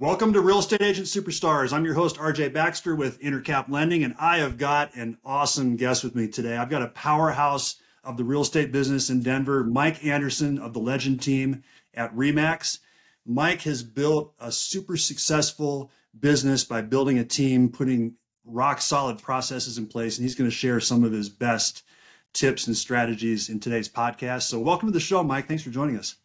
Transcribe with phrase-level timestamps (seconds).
[0.00, 1.74] Welcome to Real Estate Agent Superstars.
[1.74, 6.02] I'm your host, RJ Baxter with Intercap Lending, and I have got an awesome guest
[6.02, 6.56] with me today.
[6.56, 10.78] I've got a powerhouse of the real estate business in Denver, Mike Anderson of the
[10.78, 12.78] Legend team at Remax.
[13.26, 18.14] Mike has built a super successful business by building a team, putting
[18.46, 21.84] rock solid processes in place, and he's going to share some of his best
[22.32, 24.44] tips and strategies in today's podcast.
[24.44, 25.46] So, welcome to the show, Mike.
[25.46, 26.16] Thanks for joining us.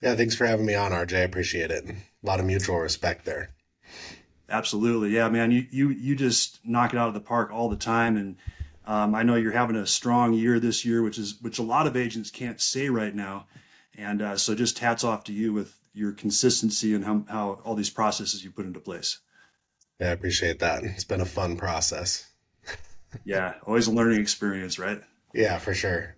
[0.00, 1.14] Yeah, thanks for having me on, RJ.
[1.14, 1.84] I appreciate it.
[2.22, 3.50] A lot of mutual respect there.
[4.48, 5.50] Absolutely, yeah, man.
[5.50, 8.36] You you you just knock it out of the park all the time, and
[8.86, 11.86] um, I know you're having a strong year this year, which is which a lot
[11.86, 13.46] of agents can't say right now.
[13.96, 17.74] And uh, so, just hats off to you with your consistency and how, how all
[17.74, 19.18] these processes you put into place.
[20.00, 20.84] Yeah, I appreciate that.
[20.84, 22.30] It's been a fun process.
[23.24, 25.02] yeah, always a learning experience, right?
[25.34, 26.16] Yeah, for sure.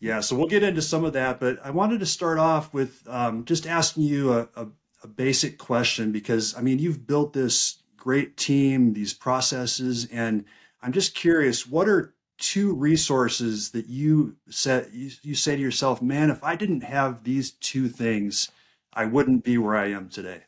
[0.00, 3.02] Yeah, so we'll get into some of that, but I wanted to start off with
[3.08, 4.66] um, just asking you a, a,
[5.04, 10.44] a basic question because I mean, you've built this great team, these processes, and
[10.82, 16.02] I'm just curious, what are two resources that you said you, you say to yourself,
[16.02, 18.50] man, if I didn't have these two things,
[18.92, 20.42] I wouldn't be where I am today?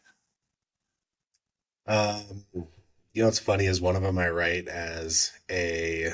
[1.87, 6.13] Um, you know, what's funny is one of them I write as a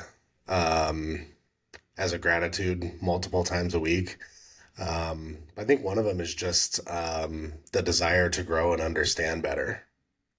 [0.48, 1.26] um,
[1.96, 4.18] as a gratitude multiple times a week.
[4.78, 9.42] Um, I think one of them is just um, the desire to grow and understand
[9.42, 9.82] better.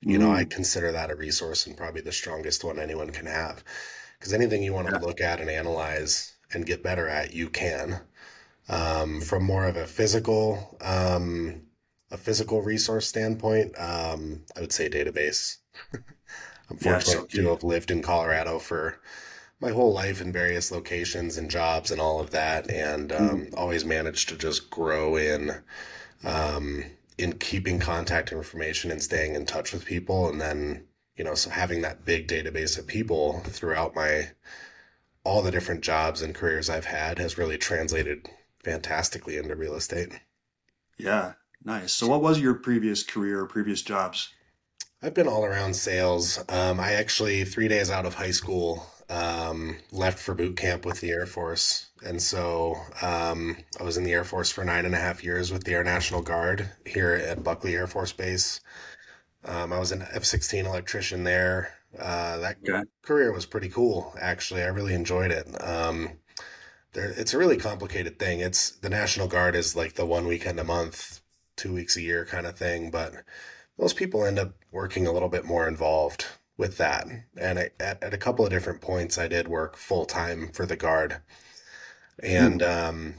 [0.01, 0.21] You mm.
[0.21, 0.49] know, I mm.
[0.49, 3.63] consider that a resource and probably the strongest one anyone can have.
[4.17, 4.99] Because anything you want to yeah.
[4.99, 8.01] look at and analyze and get better at, you can.
[8.69, 11.63] Um, from more of a physical, um,
[12.11, 15.57] a physical resource standpoint, um, I would say database.
[16.69, 18.99] I'm fortunate yeah, so to have lived in Colorado for
[19.63, 23.53] my whole life in various locations and jobs and all of that, and um, mm.
[23.55, 25.51] always managed to just grow in
[26.25, 26.83] um,
[27.17, 30.85] in keeping contact information and staying in touch with people, and then
[31.15, 34.31] you know, so having that big database of people throughout my
[35.23, 38.27] all the different jobs and careers I've had has really translated
[38.61, 40.19] fantastically into real estate.
[40.97, 41.93] Yeah, nice.
[41.93, 44.29] So, what was your previous career or previous jobs?
[45.01, 46.43] I've been all around sales.
[46.49, 51.01] Um, I actually, three days out of high school, um, left for boot camp with
[51.01, 51.87] the Air Force.
[52.05, 55.51] And so um, I was in the Air Force for nine and a half years
[55.51, 58.61] with the Air National Guard here at Buckley Air Force Base.
[59.45, 61.73] Um, I was an F 16 electrician there.
[61.97, 62.83] Uh, that okay.
[63.03, 64.63] career was pretty cool, actually.
[64.63, 65.47] I really enjoyed it.
[65.61, 66.09] Um,
[66.93, 68.39] there, it's a really complicated thing.
[68.39, 71.21] It's the National Guard is like the one weekend a month,
[71.55, 73.13] two weeks a year kind of thing, but
[73.77, 76.25] most people end up working a little bit more involved
[76.57, 77.07] with that.
[77.37, 80.65] And I, at, at a couple of different points, I did work full time for
[80.65, 81.21] the Guard
[82.21, 82.67] and hmm.
[82.67, 83.15] um,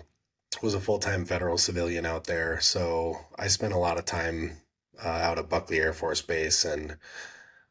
[0.63, 2.61] was a full time federal civilian out there.
[2.61, 4.59] So I spent a lot of time
[5.05, 6.65] uh, out at Buckley Air Force Base.
[6.65, 6.97] And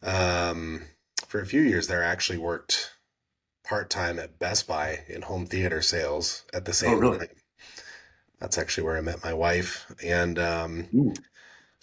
[0.02, 0.84] um,
[1.28, 2.92] for a few years there, I actually worked
[3.64, 7.18] part time at Best Buy in home theater sales at the oh, same oh, really?
[7.20, 7.28] time.
[8.40, 9.86] That's actually where I met my wife.
[10.04, 10.90] And um.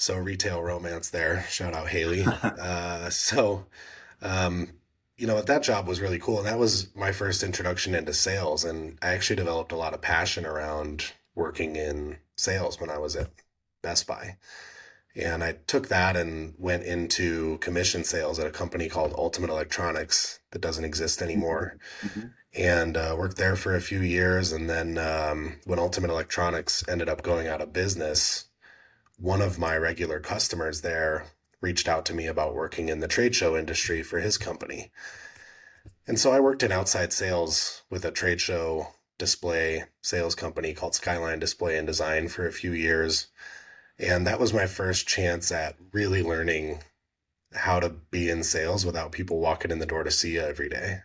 [0.00, 1.44] So retail romance there.
[1.50, 2.24] Shout out Haley.
[2.42, 3.66] uh, so,
[4.22, 4.70] um,
[5.18, 6.38] you know, that job was really cool.
[6.38, 8.64] And that was my first introduction into sales.
[8.64, 13.14] And I actually developed a lot of passion around working in sales when I was
[13.14, 13.28] at
[13.82, 14.38] Best Buy.
[15.14, 20.40] And I took that and went into commission sales at a company called Ultimate Electronics
[20.52, 21.76] that doesn't exist anymore.
[22.00, 22.28] Mm-hmm.
[22.58, 24.50] And uh, worked there for a few years.
[24.50, 28.46] And then um, when Ultimate Electronics ended up going out of business,
[29.20, 31.26] one of my regular customers there
[31.60, 34.90] reached out to me about working in the trade show industry for his company.
[36.06, 38.88] And so I worked in outside sales with a trade show
[39.18, 43.26] display sales company called Skyline Display and Design for a few years.
[43.98, 46.80] And that was my first chance at really learning
[47.52, 50.70] how to be in sales without people walking in the door to see you every
[50.70, 51.00] day.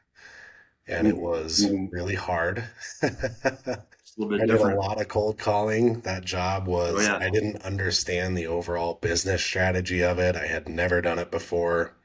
[0.88, 1.88] And it was mm-hmm.
[1.94, 2.64] really hard.
[4.18, 4.76] a little bit I different.
[4.76, 6.02] did a lot of cold calling.
[6.02, 7.18] That job was, oh, yeah.
[7.18, 10.36] I didn't understand the overall business strategy of it.
[10.36, 11.96] I had never done it before.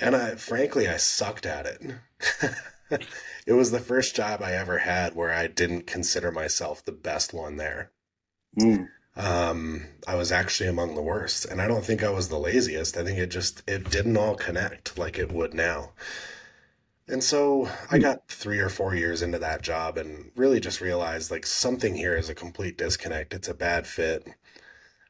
[0.00, 1.82] And I, frankly, I sucked at it.
[3.46, 7.32] it was the first job I ever had where I didn't consider myself the best
[7.32, 7.92] one there.
[8.58, 8.88] Mm.
[9.16, 11.44] Um, I was actually among the worst.
[11.44, 12.96] And I don't think I was the laziest.
[12.96, 15.92] I think it just, it didn't all connect like it would now.
[17.08, 21.30] And so I got three or four years into that job and really just realized
[21.30, 23.34] like something here is a complete disconnect.
[23.34, 24.28] It's a bad fit.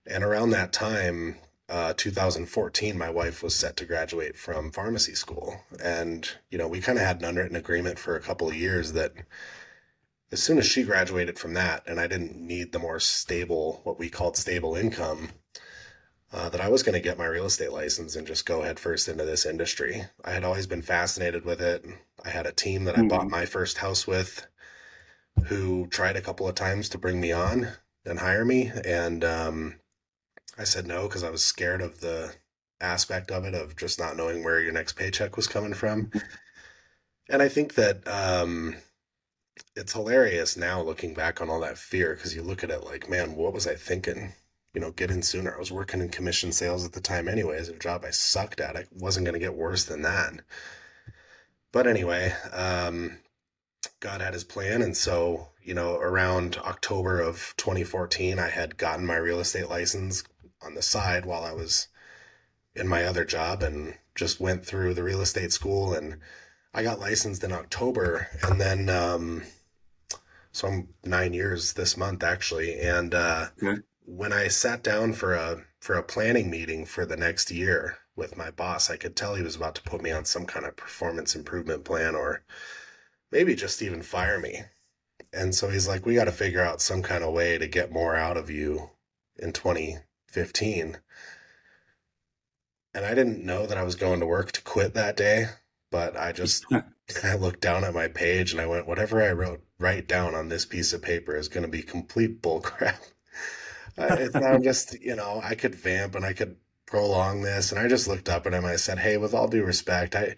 [0.07, 1.37] And around that time,
[1.69, 5.61] uh, 2014, my wife was set to graduate from pharmacy school.
[5.83, 8.93] And, you know, we kind of had an unwritten agreement for a couple of years
[8.95, 9.13] that
[10.33, 13.99] as soon as she graduated from that, and I didn't need the more stable, what
[13.99, 15.29] we called stable income,
[16.33, 18.81] uh, that I was going to get my real estate license and just go head
[18.81, 20.05] first into this industry.
[20.25, 21.85] I had always been fascinated with it.
[22.25, 23.31] I had a team that I bought Mhm.
[23.31, 24.47] my first house with
[25.47, 27.69] who tried a couple of times to bring me on
[28.05, 28.71] and hire me.
[28.85, 29.81] And um,
[30.59, 32.35] I said no because I was scared of the
[32.81, 36.13] aspect of it of just not knowing where your next paycheck was coming from.
[37.29, 38.77] And I think that um,
[39.77, 43.09] it's hilarious now looking back on all that fear because you look at it like,
[43.11, 44.33] man, what was I thinking?
[44.75, 45.55] You know, get in sooner.
[45.55, 48.77] I was working in commission sales at the time, anyways, a job I sucked at.
[48.77, 50.41] It wasn't going to get worse than that.
[51.73, 53.19] But anyway, um,
[54.01, 54.83] God had his plan.
[54.83, 60.25] And so, you know, around October of 2014, I had gotten my real estate license
[60.63, 61.89] on the side while I was
[62.75, 66.19] in my other job and just went through the real estate school and
[66.75, 69.43] I got licensed in October and then um
[70.53, 73.83] so I'm 9 years this month actually and uh Okay.
[74.05, 78.37] When I sat down for a for a planning meeting for the next year with
[78.37, 80.77] my boss I could tell he was about to put me on some kind of
[80.77, 82.45] performance improvement plan or
[83.31, 84.63] maybe just even fire me
[85.33, 87.93] and so he's like we got to figure out some kind of way to get
[87.93, 88.91] more out of you
[89.39, 90.99] in 2015
[92.95, 95.47] and I didn't know that I was going to work to quit that day,
[95.91, 96.67] but I just
[97.25, 100.49] I looked down at my page and I went, whatever I wrote write down on
[100.49, 102.97] this piece of paper is going to be complete bullcrap.
[103.97, 106.57] It's not just, you know, I could vamp and I could
[106.87, 107.71] prolong this.
[107.73, 108.65] And I just looked up at him.
[108.65, 110.35] I said, Hey, with all due respect, I,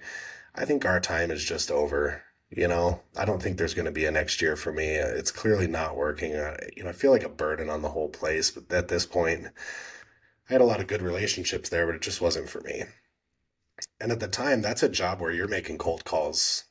[0.55, 2.23] I think our time is just over.
[2.51, 4.87] You know, I don't think there's going to be a next year for me.
[4.87, 6.35] It's clearly not working.
[6.37, 8.51] Uh, you know, I feel like a burden on the whole place.
[8.53, 9.49] But at this point,
[10.49, 12.85] I had a lot of good relationships there, but it just wasn't for me.
[14.01, 16.65] And at the time, that's a job where you're making cold calls.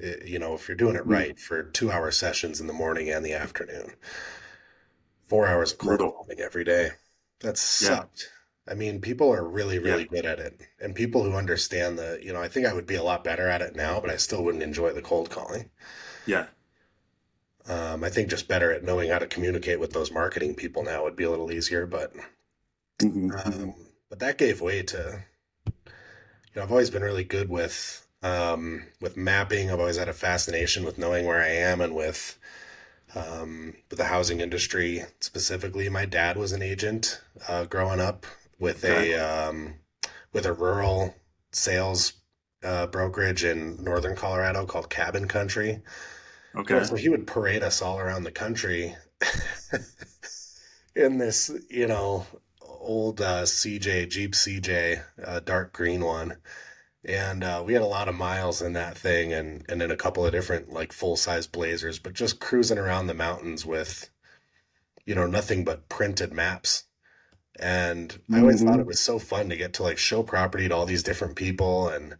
[0.00, 1.10] eh, You know, if you're doing it Mm.
[1.10, 3.94] right for two hour sessions in the morning and the afternoon,
[5.34, 6.16] four hours of cold Brutal.
[6.16, 6.90] calling every day.
[7.40, 8.04] That Yeah.
[8.06, 8.30] sucked.
[8.68, 10.00] I mean, people are really, Yeah.
[10.00, 10.60] really good at it.
[10.80, 13.48] And people who understand the, you know, I think I would be a lot better
[13.48, 15.70] at it now, but I still wouldn't enjoy the cold calling.
[16.26, 16.46] Yeah.
[17.68, 21.02] Um, I think just better at knowing how to communicate with those marketing people now
[21.04, 22.12] would be a little easier, but
[23.02, 23.44] Mhm, mhm.
[23.44, 23.74] um,
[24.08, 29.16] but that gave way to, you know, I've always been really good with um, with
[29.16, 29.70] mapping.
[29.70, 32.38] I've always had a fascination with knowing where I am and with
[33.14, 35.88] um, with the housing industry specifically.
[35.88, 38.26] My dad was an agent uh, growing up
[38.58, 39.04] with Okay.
[39.04, 39.76] a um,
[40.32, 41.14] with a rural
[41.52, 42.14] sales
[42.64, 45.82] uh, brokerage in northern Colorado called Cabin Country.
[46.54, 46.82] Okay.
[46.82, 48.94] So he would parade us all around the country
[50.94, 52.26] in this, you know,
[52.62, 56.36] old uh, CJ, Jeep CJ, uh, dark green one.
[57.08, 59.96] And uh, we had a lot of miles in that thing and, and in a
[59.96, 64.10] couple of different like full size blazers, but just cruising around the mountains with,
[65.06, 66.84] you know, nothing but printed maps.
[67.60, 68.88] And I always thought it Mhm.
[68.88, 71.88] was so fun to get to like show property to all these different people.
[71.88, 72.16] And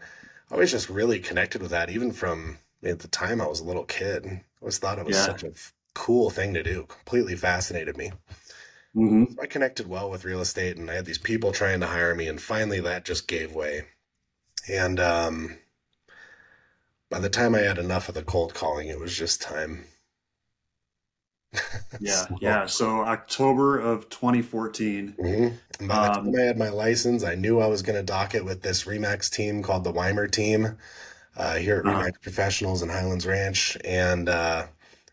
[0.50, 3.64] I was just really connected with that, even from at the time I was a
[3.64, 4.26] little kid.
[4.26, 5.18] I always thought it was Yeah.
[5.18, 6.86] such a f- cool thing to do.
[6.88, 8.12] Completely fascinated me.
[8.94, 9.36] Mhm.
[9.36, 12.14] So I connected well with real estate, and I had these people trying to hire
[12.14, 13.86] me, and finally that just gave way.
[14.68, 15.58] And um,
[17.10, 19.84] by the time I had enough of the cold calling, it was just time.
[22.00, 22.26] Yeah.
[22.26, 22.66] So- Yeah.
[22.66, 25.14] So October of 2014.
[25.18, 25.58] Mhm.
[25.86, 28.34] By the Um, time I had my license, I knew I was going to dock
[28.34, 30.76] it with this Remax team called the Weimer team
[31.36, 32.02] uh, here at Uh-huh.
[32.02, 33.76] Remax Professionals in Highlands Ranch.
[33.84, 34.66] And uh,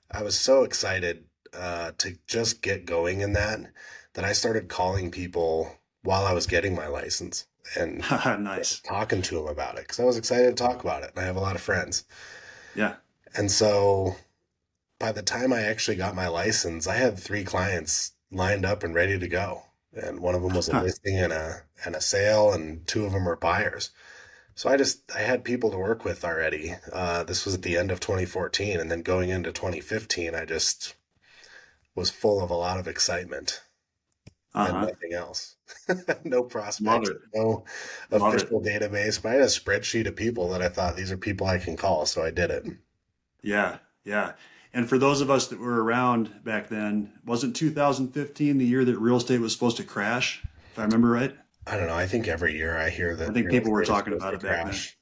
[0.10, 3.60] I was so excited uh, to just get going in that
[4.14, 8.00] that I started calling people while I was getting my license and
[8.44, 8.80] nice.
[8.80, 11.12] talking to them about it because I was excited to talk about it.
[11.16, 12.06] And I have a lot of friends.
[12.76, 12.96] Yeah.
[13.36, 14.16] And so
[15.00, 18.94] by the time I actually got my license, I had three clients lined up and
[18.94, 19.64] ready to go.
[19.94, 23.12] And one of them was a listing and a and a sale, and two of
[23.12, 23.90] them were buyers.
[24.56, 26.76] So I just I had people to work with already.
[26.92, 30.96] Uh, this was at the end of 2014, and then going into 2015, I just
[31.96, 33.62] was full of a lot of excitement
[34.54, 34.86] and Uh-huh.
[34.86, 35.56] nothing else.
[36.24, 37.64] no prospects, no
[38.12, 41.48] official database, but I had a spreadsheet of people that I thought these are people
[41.48, 42.66] I can call, so I did it.
[43.42, 43.78] Yeah.
[44.04, 44.34] Yeah.
[44.74, 48.98] And for those of us that were around back then, wasn't 2015 the year that
[48.98, 50.44] real estate was supposed to crash?
[50.72, 51.36] If I remember right.
[51.68, 51.96] I don't know.
[51.96, 54.64] I think every year I hear that I think people were talking about it back
[54.64, 54.66] then.
[54.66, 54.98] crash.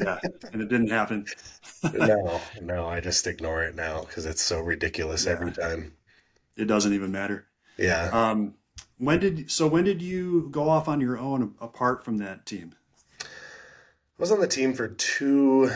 [0.00, 0.18] Yeah.
[0.52, 1.26] And it didn't happen.
[1.94, 5.32] No, no, I just ignore it now because it's so ridiculous Yeah.
[5.32, 5.94] every time.
[6.56, 7.46] It doesn't even matter.
[7.78, 8.10] Yeah.
[8.12, 8.54] Um,
[8.98, 12.74] when did so when did you go off on your own apart from that team?
[14.18, 15.70] I was on the team for two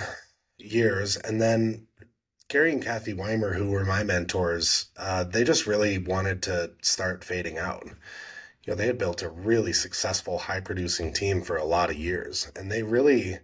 [0.59, 1.87] years, and then
[2.49, 7.25] Gary and Kathy Weimer, who were my mentors, uh, they just really wanted to start
[7.25, 7.85] fading out.
[7.87, 7.93] you
[8.73, 12.53] know, they had built a really successful, high producing team for a lot of years.
[12.57, 13.39] And they really,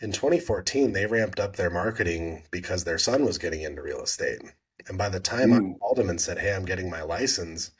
[0.00, 4.40] in 2014, they ramped up their marketing because their son was getting into real estate.
[4.88, 7.70] And by the time I Mm, called them and said, Hey, I'm getting my license,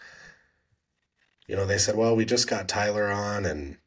[1.49, 3.79] you know, they said, Well, we just got Tyler on and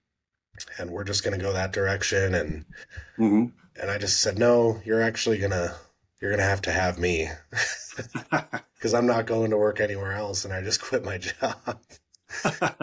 [0.80, 2.36] and we're just gonna go that direction.
[2.36, 2.66] And
[3.18, 5.76] hmm and I just said, No, you're actually gonna
[6.22, 7.30] you're gonna have to have me
[8.78, 11.80] because I'm not going to work anywhere else and I just quit my job.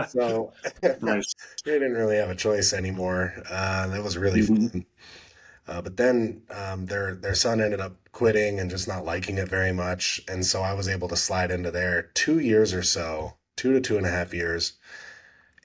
[0.04, 0.52] So
[1.00, 1.34] Nice.
[1.64, 3.34] they didn't really have a choice anymore.
[3.50, 4.84] Uh, that was really hmm fun.
[5.66, 9.48] Uh, but then um, their their son ended up quitting and just not liking it
[9.48, 13.36] very much, and so I was able to slide into there two years or so,
[13.58, 14.78] two to two and a half years,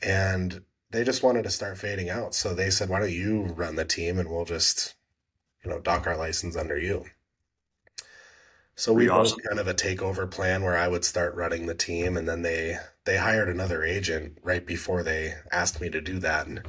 [0.01, 2.35] and they just wanted to start fading out.
[2.35, 4.95] So they said, "Why don't you run the team, and we'll just,
[5.63, 7.05] you know, dock our license under you."
[8.75, 9.39] So we awesome.
[9.39, 12.77] kind of a takeover plan where I would start running the team, and then they
[13.05, 16.47] they hired another agent right before they asked me to do that.
[16.47, 16.61] And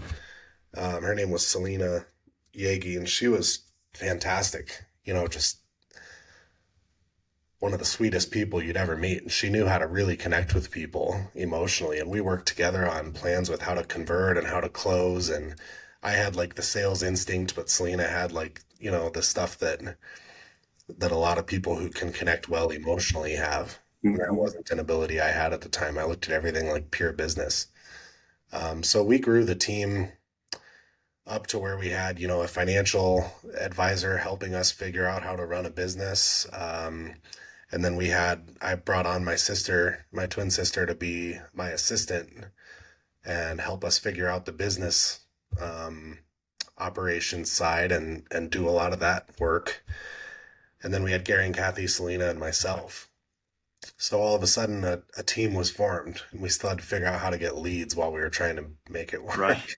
[0.76, 2.06] um, her name was Selena
[2.54, 3.64] Yagi, and she was
[3.94, 4.84] fantastic.
[5.04, 5.58] You know, just
[7.64, 9.22] one of the sweetest people you'd ever meet.
[9.22, 11.98] And she knew how to really connect with people emotionally.
[11.98, 15.30] And we worked together on plans with how to convert and how to close.
[15.30, 15.54] And
[16.02, 19.96] I had like the sales instinct, but Selena had like, you know, the stuff that
[20.98, 23.78] that a lot of people who can connect well emotionally have.
[24.02, 25.96] And that wasn't an ability I had at the time.
[25.96, 27.68] I looked at everything like pure business.
[28.52, 30.12] Um, so we grew the team
[31.26, 35.34] up to where we had, you know, a financial advisor helping us figure out how
[35.34, 36.46] to run a business.
[36.52, 37.14] Um,
[37.74, 41.70] and then we had, I brought on my sister, my twin sister, to be my
[41.70, 42.30] assistant
[43.24, 45.24] and help us figure out the business
[45.60, 46.18] um,
[46.78, 49.84] operations side and and do a lot of that work.
[50.84, 53.10] And then we had Gary and Kathy, Selena, and myself.
[53.96, 56.84] So all of a sudden, a, a team was formed, and we still had to
[56.84, 59.36] figure out how to get leads while we were trying to make it work.
[59.36, 59.76] Right.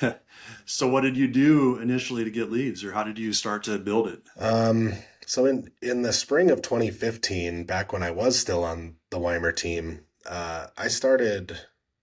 [0.64, 3.78] So what did you do initially to get leads, or how did you start to
[3.78, 4.22] build it?
[4.38, 4.92] Um,
[5.32, 9.50] so in in the spring of 2015, back when I was still on the Weimer
[9.50, 11.58] team, uh, I started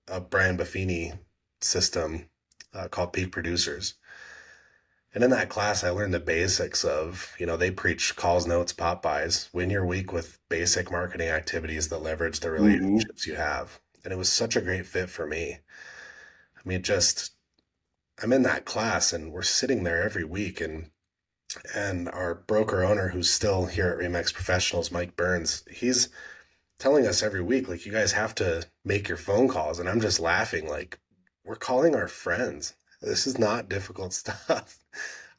[0.07, 1.19] a Brian Buffini
[1.61, 2.27] system
[2.73, 3.93] uh, called Peak Producers.
[5.13, 8.73] And in that class, I learned the basics of, you know, they preach calls, notes,
[8.73, 13.79] pop-bys, win your week with basic marketing activities that leverage the hmm relationships you have.
[14.03, 15.59] And it was such a great fit for me.
[16.57, 17.33] I mean, just
[18.23, 20.89] I'm in that class and we're sitting there every week and
[21.75, 26.09] and our broker owner who's still here at Remax Professionals, Mike Burns, he's
[26.79, 29.79] telling us every week, like, you guys have to make your phone calls.
[29.79, 30.99] And I'm just laughing, like,
[31.43, 32.75] we're calling our friends.
[33.01, 34.79] This is not difficult stuff.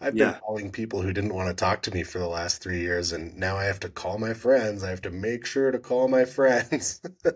[0.00, 2.80] I've been calling people who didn't want to talk to me for the last three
[2.80, 4.82] years, and now I have to call my friends.
[4.82, 7.00] I have to make sure to call my friends.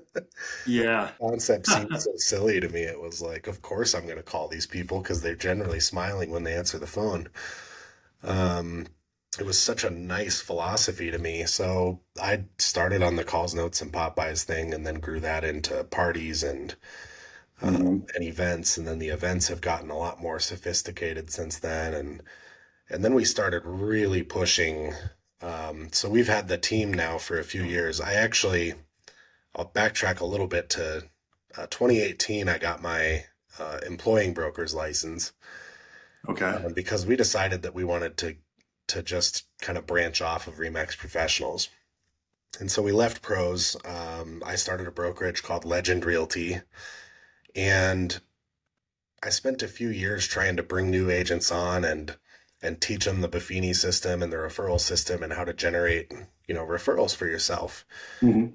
[0.67, 1.11] Yeah.
[1.21, 2.83] Concept seemed so silly to me.
[2.83, 6.31] It was like, of course I'm going to call these people because they're generally smiling
[6.31, 7.29] when they answer the phone.
[8.25, 8.87] Um,
[9.39, 11.45] it was such a nice philosophy to me.
[11.45, 15.85] So I started on the calls, notes, and pop-bys thing, and then grew that into
[15.85, 16.75] parties and
[17.63, 18.77] um, and events.
[18.77, 21.95] And then the events have gotten a lot more sophisticated since then.
[21.95, 22.23] And
[22.89, 24.93] and then we started really pushing.
[25.41, 28.01] Um, so we've had the team now for a few years.
[28.01, 28.75] I actually,
[29.55, 31.05] I'll backtrack a little bit to
[31.57, 32.49] uh, 2018.
[32.49, 33.25] I got my
[33.59, 35.33] uh, employing broker's license
[36.29, 36.45] Okay.
[36.47, 38.37] um, because we decided that we wanted to
[38.87, 41.71] to just kind of branch off of Remax Professionals.
[42.61, 43.77] And so we left pros.
[43.85, 46.61] Um, I started a brokerage called Legend Realty,
[47.55, 48.21] and
[49.23, 52.17] I spent a few years trying to bring new agents on and
[52.63, 56.13] and teach them the Buffini system and the referral system and how to generate,
[56.49, 57.85] you know, referrals for yourself.
[58.21, 58.47] hmm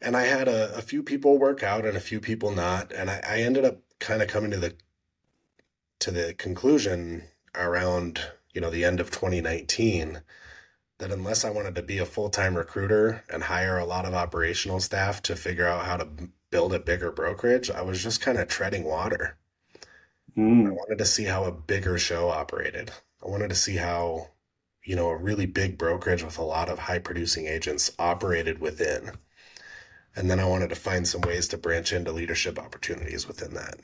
[0.00, 3.10] And I had a, a few people work out and a few people not, and
[3.10, 4.74] I, I ended up kind of coming to the
[6.00, 7.24] to the conclusion
[7.54, 8.20] around,
[8.52, 10.22] you know, the end of 2019
[10.98, 14.80] that unless I wanted to be a full-time recruiter and hire a lot of operational
[14.80, 16.08] staff to figure out how to
[16.50, 19.38] build a bigger brokerage, I was just kind of treading water.
[20.64, 22.92] I mm wanted to see how a bigger show operated.
[23.24, 24.30] I wanted to see how,
[24.84, 29.18] you know, a really big brokerage with a lot of high producing agents operated within.
[30.14, 33.80] And then I wanted to find some ways to branch into leadership opportunities within that.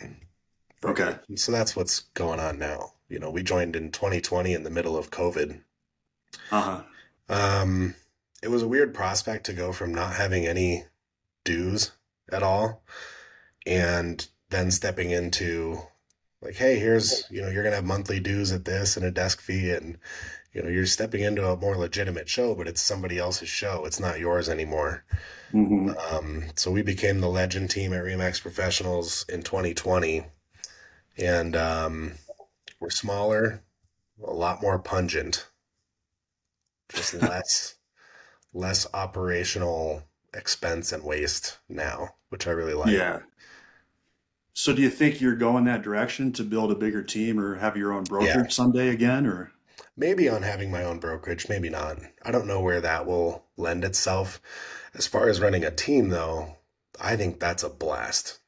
[0.85, 1.17] Okay.
[1.29, 2.93] And so that's what's going on now.
[3.09, 5.61] You know, we joined in 2020 in the middle of COVID.
[6.51, 6.83] Uh-huh.
[7.29, 7.95] Um,
[8.43, 10.85] it was a weird prospect to go from not having any
[11.45, 11.93] dues
[12.31, 12.83] at all
[13.67, 15.79] and then stepping into
[16.43, 19.41] like, hey, here's, you know, you're gonna have monthly dues at this and a desk
[19.41, 19.99] fee and
[20.53, 23.85] you know, you're stepping into a more legitimate show, but it's somebody else's show.
[23.87, 25.05] It's not yours anymore.
[25.51, 30.27] hmm Um, so we became the legend team at Remax Professionals in 2020,
[31.19, 32.13] and um,
[32.81, 33.63] we're smaller,
[34.27, 35.47] a lot more pungent,
[36.93, 37.75] just less
[38.53, 42.93] less operational expense and waste now, which I really like.
[42.93, 43.21] Yeah.
[44.53, 47.77] So do you think you're going that direction to build a bigger team or have
[47.77, 48.09] your own Yeah.
[48.09, 49.27] brokerage someday again?
[49.27, 49.51] Or
[49.97, 51.99] Maybe on having my own brokerage, maybe not.
[52.23, 54.41] I don't know where that will lend itself.
[54.95, 56.57] As far as running a team, though,
[57.01, 58.39] I think that's a blast.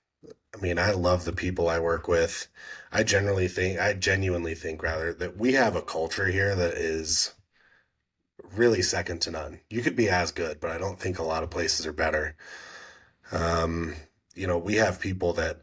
[0.57, 2.49] I mean, I love the people I work with.
[2.91, 7.35] I generally think, I genuinely think rather that we have a culture here that is
[8.55, 9.61] really second to none.
[9.71, 12.37] You could be as good, but I don't think a lot of places are better.
[13.33, 13.95] Um,
[14.35, 15.63] you know, we have people that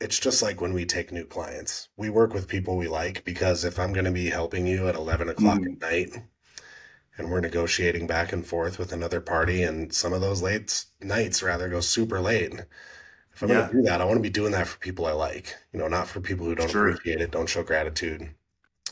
[0.00, 1.88] it's just like when we take new clients.
[1.96, 4.96] We work with people we like because if I'm going to be helping you at
[4.96, 5.66] 11 o'clock Mhm.
[5.66, 6.10] at night
[7.18, 11.42] and we're negotiating back and forth with another party, and some of those late nights
[11.42, 12.52] rather go super late.
[13.34, 15.12] If I'm going to do that, I want to be doing that for people I
[15.12, 16.88] like, you know, not for people who don't sure.
[16.88, 18.30] appreciate it, don't show gratitude.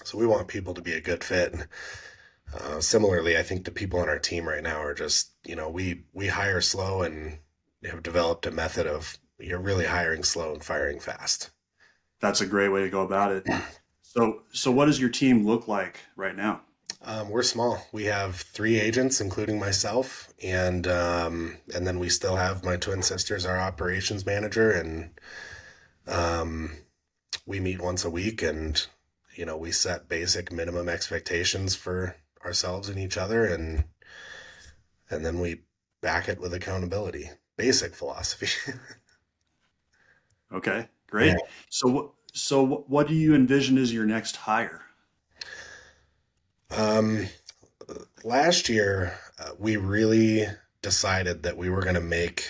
[0.05, 1.55] So we want people to be a good fit.
[2.53, 5.71] Uh, similarly, I think the people on our team right now are just, you know,
[5.71, 7.39] we we hire slow and
[7.85, 11.51] have developed a method of you're really hiring slow and firing fast.
[12.21, 13.47] That's a great way to go about it.
[14.03, 16.61] So, so what does your team look like right now?
[17.05, 17.85] Um, we're small.
[17.93, 23.03] We have three agents, including myself, and um, and then we still have my twin
[23.03, 25.11] sisters, our operations manager, and
[26.07, 26.71] um,
[27.47, 28.87] we meet once a week, and
[29.35, 33.85] you know we set basic minimum expectations for ourselves and each other, and
[35.11, 35.63] and then we
[36.01, 37.31] back it with accountability.
[37.57, 38.49] Basic philosophy.
[40.53, 41.35] Okay, Yeah.
[41.35, 41.43] great.
[41.71, 44.82] So, so what do you envision as your next hire?
[46.75, 47.29] Um,
[48.25, 50.47] last year, uh, we really
[50.81, 52.47] decided that we were going to make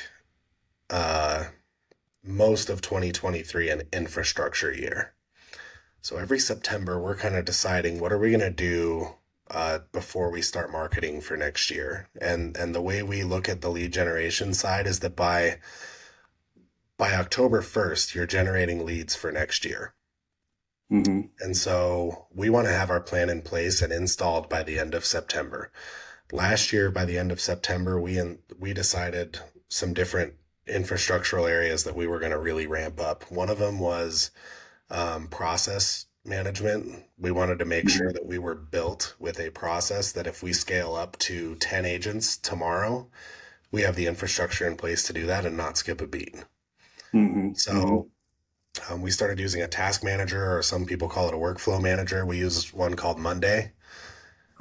[0.91, 1.45] uh,
[2.23, 5.15] most of 2023 an infrastructure year.
[6.03, 9.15] So every September, we're kind of deciding what are we going to do
[9.51, 12.09] uh, before we start marketing for next year.
[12.21, 15.59] And and the way we look at the lead generation side is that by
[16.97, 19.95] by October 1st, you're generating leads for next year.
[20.93, 24.79] Hmm And so we want to have our plan in place and installed by the
[24.79, 25.73] end of September.
[26.33, 30.35] Last year, by the end of September, we in, we decided some different
[30.69, 33.31] infrastructural areas that we were going to really ramp up.
[33.33, 34.31] One of them was
[34.91, 37.05] um, process management.
[37.19, 40.53] We wanted to make sure that we were built with a process that if we
[40.55, 43.09] scale up to 10 agents tomorrow,
[43.73, 46.37] we have the infrastructure in place to do that and not skip a beat.
[47.13, 48.11] hmm hmm So
[48.89, 52.25] um, we started using a task manager, or some people call it a workflow manager.
[52.25, 53.73] We use one called Monday.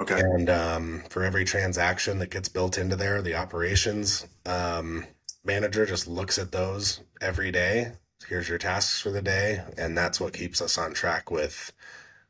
[0.00, 5.06] Okay, And um, for every transaction that gets built into there, the operations um,
[5.44, 7.92] manager just looks at those every day.
[8.26, 9.62] Here's your tasks for the day.
[9.78, 11.72] And that's what keeps us on track with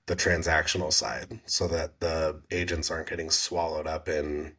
[0.06, 4.54] the transactional side so that the agents aren't getting swallowed up in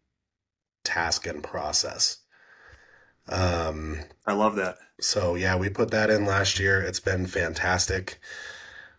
[0.84, 2.23] task and process.
[3.30, 4.78] Um, I love that.
[5.00, 6.82] so yeah, we put that in last year.
[6.82, 8.20] It's been fantastic.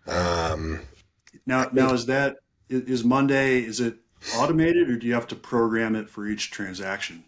[0.06, 0.80] Um,
[1.46, 2.36] Now, now is that
[2.68, 3.60] is Monday?
[3.62, 3.98] Is it
[4.30, 7.24] automated, or do you have to program it for each transaction?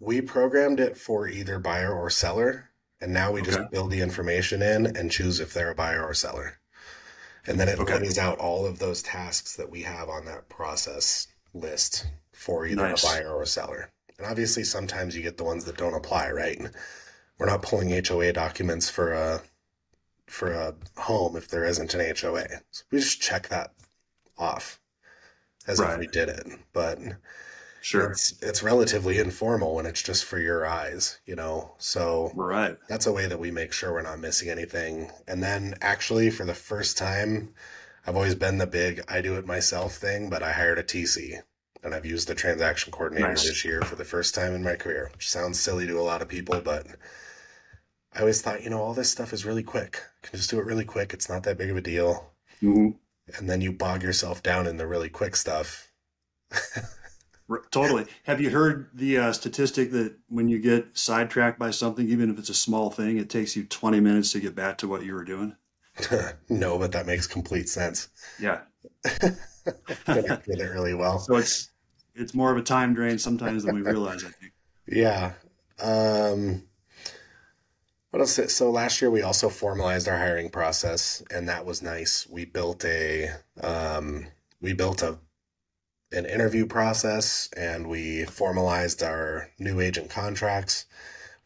[0.00, 2.70] we programmed it for either buyer or seller,
[3.00, 6.04] and now we Okay, just build the information in and choose if they're a buyer
[6.04, 6.58] or seller.
[7.46, 10.48] And then it okay, lays out all of those tasks that we have on that
[10.48, 13.90] process list for either a buyer or a seller.
[14.18, 16.60] And obviously, sometimes you get the ones that don't apply, right?
[17.38, 19.42] We're not pulling HOA documents for a
[20.28, 22.62] for a home if there isn't an HOA.
[22.70, 23.72] So we just check that
[24.38, 24.80] off
[25.66, 25.98] as if Right.
[25.98, 26.46] we did it.
[26.72, 27.00] But
[27.80, 28.20] Sure.
[28.20, 31.74] it's it's relatively informal when it's just for your eyes, you know.
[31.78, 32.78] So Right.
[32.88, 35.10] that's a way that we make sure we're not missing anything.
[35.28, 37.54] And then actually for the first time,
[38.06, 41.40] I've always been the big I do it myself thing, but I hired a TC
[41.86, 43.44] and I've used the transaction coordinator Nice.
[43.44, 46.20] this year for the first time in my career, which sounds silly to a lot
[46.20, 46.86] of people, but
[48.12, 50.02] I always thought, you know, all this stuff is really quick.
[50.22, 51.14] You can just do it really quick.
[51.14, 52.32] It's not that big of a deal.
[52.60, 52.90] hmm
[53.38, 55.92] And then you bog yourself down in the really quick stuff.
[57.70, 58.06] Totally.
[58.24, 62.38] Have you heard the uh, statistic that when you get sidetracked by something, even if
[62.38, 65.14] it's a small thing, it takes you 20 minutes to get back to what you
[65.14, 65.54] were doing?
[66.48, 68.08] no, but that makes complete sense.
[68.40, 68.62] Yeah.
[69.04, 69.38] With
[70.06, 71.20] it really well.
[71.20, 71.70] So it's
[72.16, 74.52] it's more of a time drain sometimes than we realize, I think.
[74.88, 75.32] Yeah.
[75.82, 76.62] Um,
[78.10, 78.54] what else?
[78.54, 82.24] So last year we also formalized our hiring process, and that was nice.
[82.30, 84.28] We built a um,
[84.60, 85.18] we built a
[86.12, 90.86] an interview process and we formalized our new agent contracts.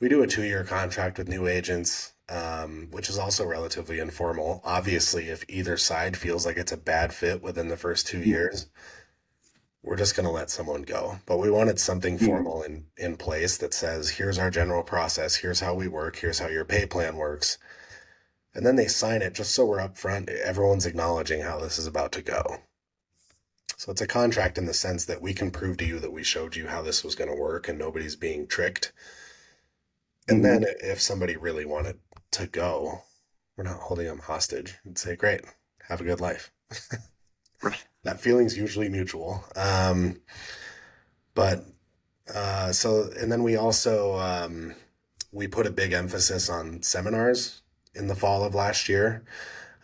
[0.00, 4.61] We do a two year contract with new agents, um, which is also relatively informal.
[4.64, 8.66] Obviously, if either side feels like it's a bad fit within the first two years,
[9.82, 11.20] we're just going to let someone go.
[11.26, 12.24] But we wanted something Mhm.
[12.26, 16.38] formal in, in place that says, here's our general process, here's how we work, here's
[16.38, 17.58] how your pay plan works.
[18.54, 20.28] And then they sign it just so we're upfront.
[20.28, 22.62] Everyone's acknowledging how this is about to go.
[23.76, 26.22] So it's a contract in the sense that we can prove to you that we
[26.22, 28.92] showed you how this was going to work and nobody's being tricked.
[30.28, 30.44] And Mhm.
[30.44, 32.00] then if somebody really wanted
[32.32, 33.02] to go,
[33.56, 35.42] we're not holding them hostage and say, great,
[35.88, 36.52] have a good life.
[38.04, 39.44] That feeling's usually mutual.
[39.56, 40.20] Um,
[41.34, 41.64] but
[42.34, 44.74] uh, so, and then we also um,
[45.32, 47.62] we put a big emphasis on seminars
[47.94, 49.24] in the fall of last year.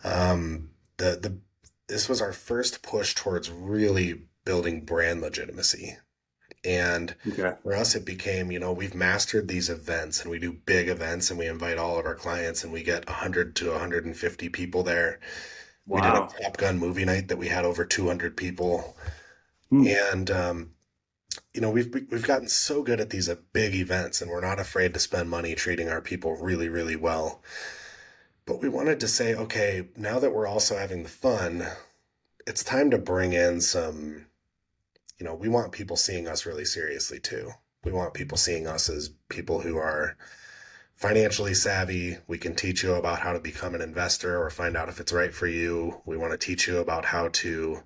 [0.03, 1.37] Um, the the
[1.87, 5.97] this was our first push towards really building brand legitimacy.
[6.65, 7.55] And Okay.
[7.63, 11.29] for us, it became, you know, we've mastered these events and we do big events
[11.29, 15.19] and we invite all of our clients and we get 100 to 150 people there.
[15.87, 18.97] We did a Top Gun movie night that we had over 200 people.
[19.69, 19.87] Hmm.
[19.87, 20.71] And, um,
[21.53, 24.59] you know, we've, we've gotten so good at these uh, big events and we're not
[24.59, 27.41] afraid to spend money treating our people really, really well.
[28.45, 31.67] But we wanted to say, okay, now that we're also having the fun,
[32.45, 34.25] it's time to bring in some,
[35.19, 37.51] you know, we want people seeing us really seriously too.
[37.83, 40.17] We want people seeing us as people who are
[40.97, 42.17] financially savvy.
[42.27, 45.13] We can teach you about how to become an investor or find out if it's
[45.13, 46.01] right for you.
[46.05, 47.83] We want to teach you about how to,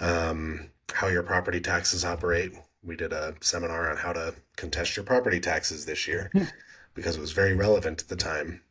[0.00, 2.52] um, how your property taxes operate.
[2.82, 6.44] We did a seminar on how to contest your property taxes this year Hmm.
[6.94, 8.62] because it was very relevant at the time.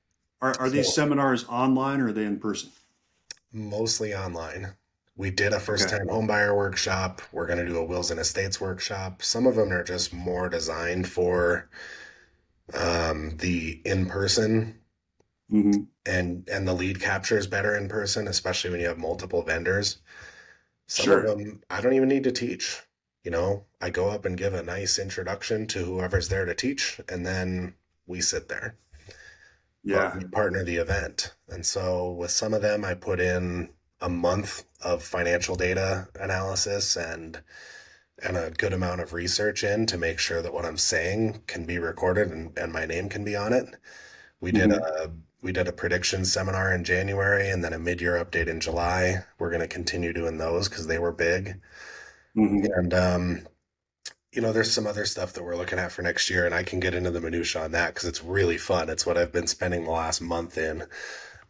[0.41, 2.71] Are, are these seminars online or are they in person?
[3.51, 4.73] mostly online.
[5.17, 7.21] We did a first time homebuyer workshop.
[7.31, 9.23] We're going to do a wills and estates workshop.
[9.23, 11.67] Some of them are just more designed for
[12.73, 14.79] um, the in person
[15.51, 15.83] Mm-hmm.
[16.05, 19.99] and and the lead capture is better in person, especially when you have multiple vendors.
[20.87, 21.19] Some Sure.
[21.25, 22.83] of them I don't even need to teach.
[23.23, 27.01] You know, I go up and give a nice introduction to whoever's there to teach,
[27.09, 27.75] and then
[28.07, 28.75] we sit there
[29.83, 30.19] Yeah.
[30.31, 31.33] partner the event.
[31.49, 36.95] And so with some of them, I put in a month of financial data analysis
[36.95, 37.41] and
[38.23, 41.65] and a good amount of research in to make sure that what I'm saying can
[41.65, 43.65] be recorded and, and my name can be on it.
[44.41, 48.47] We did a we did a prediction seminar in January and then a mid-year update
[48.47, 49.23] in July.
[49.39, 51.61] We're going to continue doing those because they were big.
[52.35, 52.67] Mhm.
[52.77, 53.47] And um,
[54.31, 56.63] you know, there's some other stuff that we're looking at for next year, and I
[56.63, 58.89] can get into the minutia on that because it's really fun.
[58.89, 60.83] It's what I've been spending the last month in.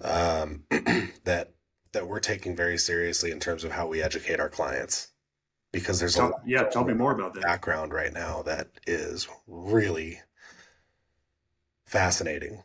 [0.01, 0.63] Um,
[1.25, 1.53] that
[1.93, 5.09] that we're taking very seriously in terms of how we educate our clients,
[5.71, 6.63] because there's a Tell- lot yeah.
[6.63, 7.43] Tell me more about that.
[7.43, 10.21] background right now that is really
[11.85, 12.63] fascinating.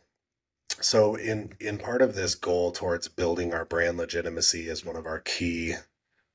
[0.81, 5.05] So in in part of this goal towards building our brand legitimacy is one of
[5.05, 5.75] our key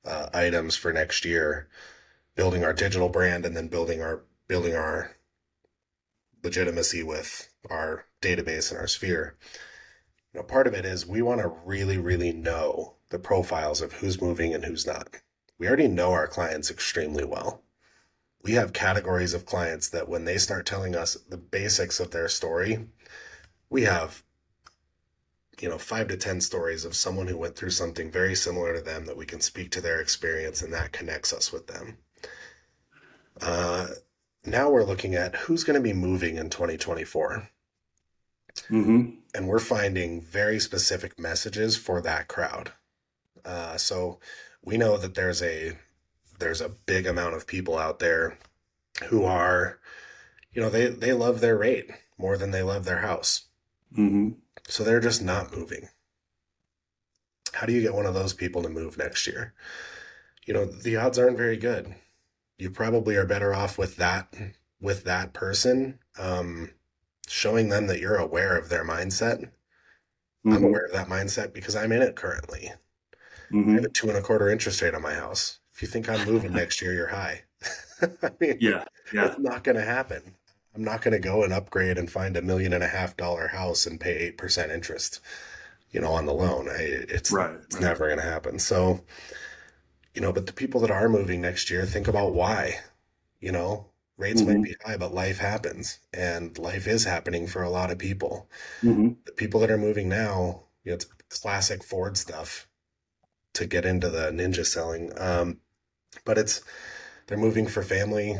[0.05, 1.67] uh, items for next year,
[2.35, 5.15] building our digital brand and then building our building our
[6.43, 9.35] legitimacy with our database and our sphere.
[10.33, 13.93] You know, part of it is we want to really, really know the profiles of
[13.93, 15.17] who's moving and who's not.
[15.61, 17.61] We already know our clients extremely well.
[18.41, 22.27] We have categories of clients that when they start telling us the basics of their
[22.29, 22.87] story,
[23.69, 24.23] we have
[25.59, 28.81] you know, five to 10 stories of someone who went through something very similar to
[28.81, 31.99] them that we can speak to their experience and that connects us with them.
[33.39, 33.89] Uh,
[34.43, 37.49] now we're looking at who's going to be moving in 2024
[38.71, 39.11] Mm-hmm.
[39.35, 42.71] and we're finding very specific messages for that crowd.
[43.45, 44.19] Uh, so
[44.63, 45.77] we know that there's a
[46.39, 48.37] there's a big amount of people out there
[49.09, 49.79] who are,
[50.53, 53.47] you know, they they love their rate more than they love their house,
[53.97, 54.31] Mm-hmm.
[54.67, 55.89] so they're just not moving.
[57.53, 59.53] How do you get one of those people to move next year?
[60.45, 61.95] You know, the odds aren't very good.
[62.57, 64.33] You probably are better off with that
[64.81, 65.99] with that person.
[66.19, 66.71] Um,
[67.27, 69.51] showing them that you're aware of their mindset
[70.51, 70.63] I'm Mm-hmm.
[70.63, 72.71] aware of that mindset because I'm in it currently.
[73.51, 73.75] I Mm-hmm.
[73.75, 75.59] have a two and a quarter interest rate on my house.
[75.73, 77.43] If you think I'm moving next year, you're high.
[78.01, 78.85] I mean, Yeah.
[79.13, 79.27] Yeah.
[79.27, 80.35] it's not going to happen.
[80.75, 83.47] I'm not going to go and upgrade and find a million and a half dollar
[83.47, 85.19] house and pay eight percent interest,
[85.91, 86.69] you know, on the loan.
[86.69, 87.55] I, it's Right.
[87.63, 87.83] it's right.
[87.83, 88.57] never going to happen.
[88.59, 89.01] So,
[90.13, 92.79] you know, but the people that are moving next year, think about why.
[93.39, 93.87] You know,
[94.17, 94.47] rates Mhm.
[94.47, 98.49] might be high, but life happens, and life is happening for a lot of people
[98.83, 99.09] Mm-hmm.
[99.25, 102.67] the people that are moving now, you know, it's classic Ford stuff
[103.53, 105.11] to get into the ninja selling.
[105.19, 105.59] Um,
[106.25, 106.61] but it's
[107.27, 108.37] they're moving for family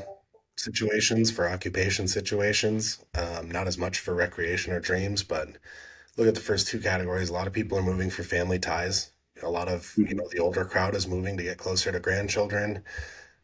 [0.58, 5.24] situations, for occupation situations, um, not as much for recreation or dreams.
[5.24, 5.50] But
[6.18, 7.30] look at the first two categories.
[7.30, 9.12] A lot of people are moving for family ties.
[9.44, 12.84] A lot of you know the older crowd is moving to get closer to grandchildren.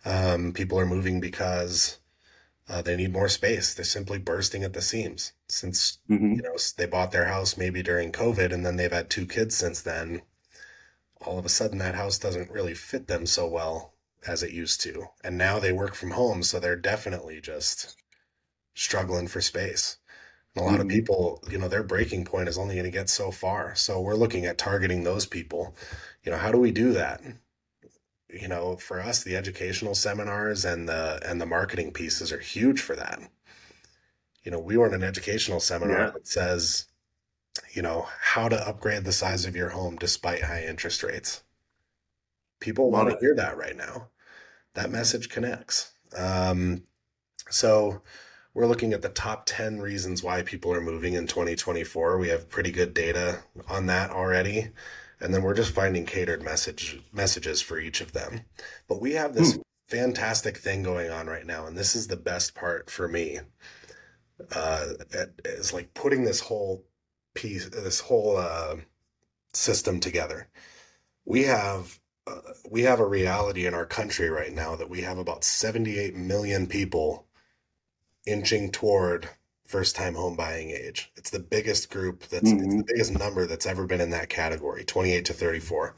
[0.05, 1.99] Um, people are moving because
[2.69, 3.73] uh, they need more space.
[3.73, 6.35] They're simply bursting at the seams since Mm-hmm.
[6.35, 9.55] you know they bought their house maybe during COVID, and then they've had two kids
[9.55, 10.21] since then.
[11.21, 13.93] All of a sudden, that house doesn't really fit them so well
[14.25, 17.95] as it used to, and now they work from home, so they're definitely just
[18.75, 19.97] struggling for space.
[20.55, 20.89] And a lot of Mhm.
[20.89, 23.75] people, you know, their breaking point is only going to get so far.
[23.75, 25.75] So we're looking at targeting those people.
[26.23, 27.21] You know, how do we do that?
[28.29, 32.81] you know, for us, the educational seminars and the and the marketing pieces are huge
[32.81, 33.19] for that.
[34.43, 36.11] You know, we run an educational seminar Yeah.
[36.11, 36.85] that says,
[37.73, 41.43] you know, how to upgrade the size of your home despite high interest rates.
[42.59, 44.07] People want to hear that right now.
[44.73, 45.91] That message connects.
[46.17, 46.83] Um,
[47.49, 48.01] so
[48.53, 52.17] we're looking at the top 10 reasons why people are moving in 2024.
[52.17, 53.39] We have pretty good data
[53.69, 54.69] on that already.
[55.19, 58.41] And then we're just finding catered message messages for each of them.
[58.87, 62.55] But we have this fantastic thing going on right now, and this is the best
[62.55, 63.39] part for me.
[64.53, 64.89] Uh,
[65.45, 66.83] it's like putting this whole
[67.37, 68.75] piece, this whole uh,
[69.53, 70.47] system together.
[71.25, 75.17] We have uh, we have a reality in our country right now that we have
[75.17, 77.25] about 78 million people
[78.25, 79.29] inching toward
[79.65, 81.11] first time home buying age.
[81.15, 84.83] It's the biggest group that's it's the biggest number that's ever been in that category,
[84.83, 85.95] 28 to 34.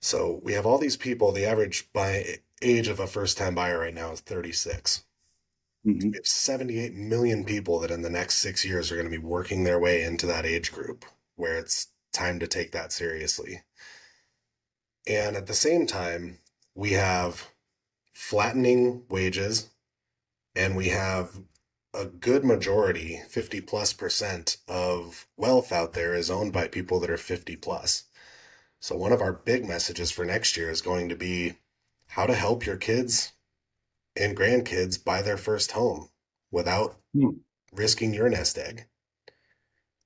[0.00, 3.78] So we have all these people, the average buy age of a first time buyer
[3.78, 5.04] right now is 36.
[5.86, 6.10] Mhm.
[6.12, 9.18] We have 78 million people that in the next 6 years are going to be
[9.18, 11.04] working their way into that age group
[11.36, 13.62] where it's time to take that seriously.
[15.06, 16.40] And at the same time,
[16.74, 17.48] we have
[18.12, 19.70] flattening wages
[20.56, 21.42] and we have
[21.94, 27.10] a good majority, 50 plus percent of wealth out there is owned by people that
[27.10, 28.04] are 50 plus.
[28.80, 31.56] So one of our big messages for next year is going to be
[32.08, 33.33] how to help your kids
[34.16, 36.10] and grandkids buy their first home
[36.50, 37.44] without Hmm.
[37.72, 38.86] risking your nest egg.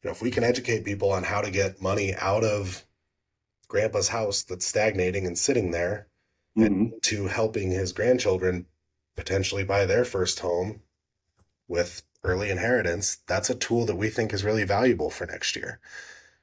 [0.03, 2.85] You know, if we can educate people on how to get money out of
[3.68, 6.09] grandpa's house that's stagnating and sitting there
[6.57, 6.99] Mhm.
[7.03, 8.66] to helping his grandchildren
[9.16, 10.83] potentially buy their first home
[11.68, 15.81] with early inheritance, that's a tool that we think is really valuable for next year.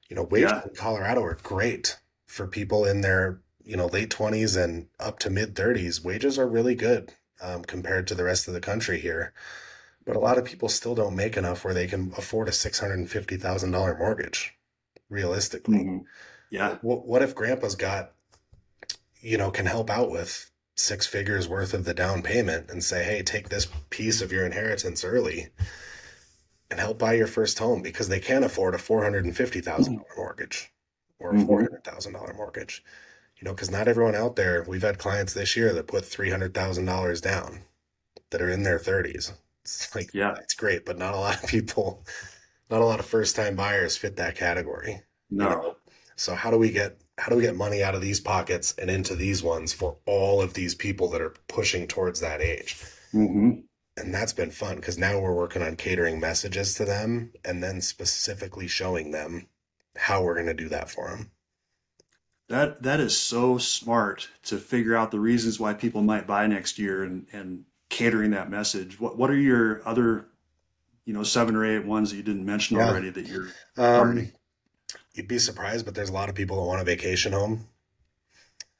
[0.09, 0.65] You know, wages Yeah.
[0.65, 5.29] in Colorado are great for people in their, you know, late 20s and up to
[5.29, 6.03] mid 30s.
[6.03, 9.33] Wages are really good um, compared to the rest of the country here.
[10.05, 13.97] But a lot of people still don't make enough where they can afford a $650,000
[13.97, 14.55] mortgage,
[15.09, 15.77] realistically.
[15.79, 16.05] Mhm.
[16.51, 16.77] Yeah.
[16.81, 18.13] What, what if grandpa's got,
[19.19, 23.03] you know, can help out with six figures worth of the down payment and say,
[23.03, 25.47] hey, take this piece of your inheritance early
[26.69, 30.71] and help buy your first home because they can't afford a $450,000 mortgage
[31.19, 31.47] or a Mhm.
[31.47, 32.83] $400,000 mortgage.
[33.37, 37.21] You know, because not everyone out there, we've had clients this year that put $300,000
[37.21, 37.61] down
[38.31, 39.33] that are in their 30s.
[39.63, 40.35] It's like, Yeah.
[40.41, 42.05] it's great, but not a lot of people,
[42.69, 45.03] not a lot of first time buyers fit that category.
[45.29, 45.77] No.
[46.17, 48.89] So how do we get how do we get money out of these pockets and
[48.89, 52.77] into these ones for all of these people that are pushing towards that age?
[53.11, 53.65] hmm
[53.97, 57.81] And that's been fun because now we're working on catering messages to them and then
[57.81, 59.47] specifically showing them
[59.97, 61.31] how we're going to do that for them.
[62.47, 66.77] That that is so smart to figure out the reasons why people might buy next
[66.77, 68.99] year and and catering that message.
[68.99, 70.27] What what are your other,
[71.05, 72.89] you know, seven or eight ones that you didn't mention Yeah.
[72.89, 74.31] already that you're Um,
[75.13, 77.67] you'd be surprised, but there's a lot of people that want a vacation home.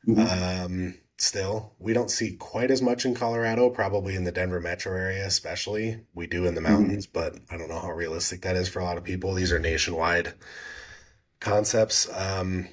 [0.08, 0.66] Mhm.
[0.66, 4.96] Um, still, we don't see quite as much in Colorado, probably in the Denver metro
[4.96, 6.06] area, especially.
[6.14, 8.84] We do in the mountains, but I don't know how realistic that is for a
[8.84, 9.34] lot of people.
[9.34, 10.34] These are nationwide
[11.40, 12.08] concepts.
[12.12, 12.68] Um,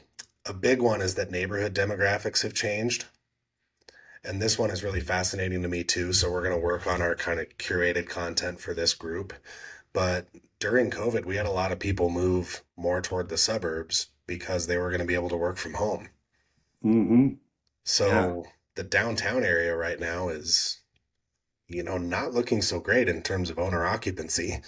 [0.46, 3.06] a big one is that neighborhood demographics have changed.
[4.24, 6.12] And this one is really fascinating to me too.
[6.12, 9.32] So we're going to work on our kind of curated content for this group.
[9.92, 10.28] But
[10.58, 14.78] during COVID, we had a lot of people move more toward the suburbs because they
[14.78, 16.08] were going to be able to work from home.
[16.84, 17.38] Mhm.
[17.84, 18.52] So Yeah.
[18.74, 20.80] the downtown area right now is,
[21.68, 24.62] you know, not looking so great in terms of owner occupancy.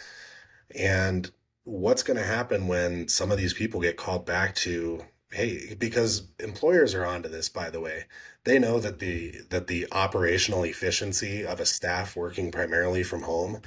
[0.74, 1.32] And
[1.64, 6.29] what's going to happen when some of these people get called back to, hey, because
[6.38, 8.05] employers are onto this, by the way.
[8.44, 13.61] They know that the that the operational efficiency of a staff working primarily from home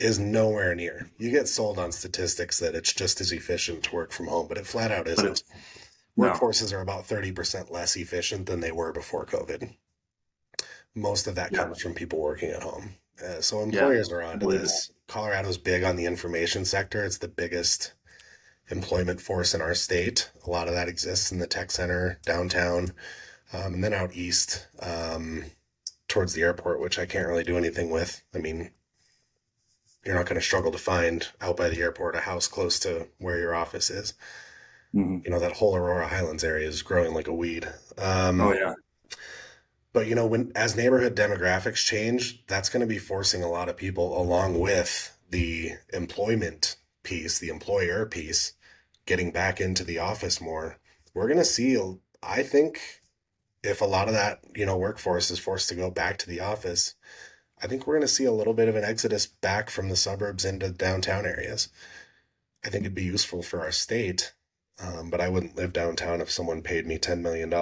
[0.00, 1.10] is nowhere near.
[1.18, 4.58] You get sold on statistics that it's just as efficient to work from home, but
[4.58, 5.44] it flat out isn't
[6.16, 6.32] no.
[6.32, 9.76] workforces are about 30% less efficient than they were before COVID.
[10.94, 11.58] most of that Yeah.
[11.64, 12.96] comes from people working at home.
[13.24, 14.90] Uh, so employers are onto this.
[15.08, 17.04] Colorado's big on the information sector.
[17.04, 17.92] It's the biggest
[18.72, 20.30] employment force in our state.
[20.46, 22.92] A lot of that exists in the tech center downtown,
[23.52, 25.44] um, and then out east um,
[26.08, 28.22] towards the airport, which I can't really do anything with.
[28.34, 28.72] I mean,
[30.04, 33.08] you're not going to struggle to find out by the airport a house close to
[33.18, 34.14] where your office is.
[34.94, 35.24] Mhm.
[35.24, 37.68] You know, that whole Aurora Highlands area is growing like a weed.
[37.98, 38.74] Um, Oh yeah.
[39.92, 43.68] but you know, when as neighborhood demographics change, that's going to be forcing a lot
[43.68, 48.54] of people along with the employment piece, the employer piece,
[49.06, 50.78] getting back into the office more.
[51.14, 51.78] We're going to see,
[52.22, 52.80] I think,
[53.62, 56.40] if a lot of that, you know, workforce is forced to go back to the
[56.40, 56.94] office,
[57.62, 59.96] I think we're going to see a little bit of an exodus back from the
[59.96, 61.68] suburbs into downtown areas.
[62.64, 64.32] I think it'd be useful for our state,
[64.80, 67.52] um, but I wouldn't live downtown if someone paid me $10 million.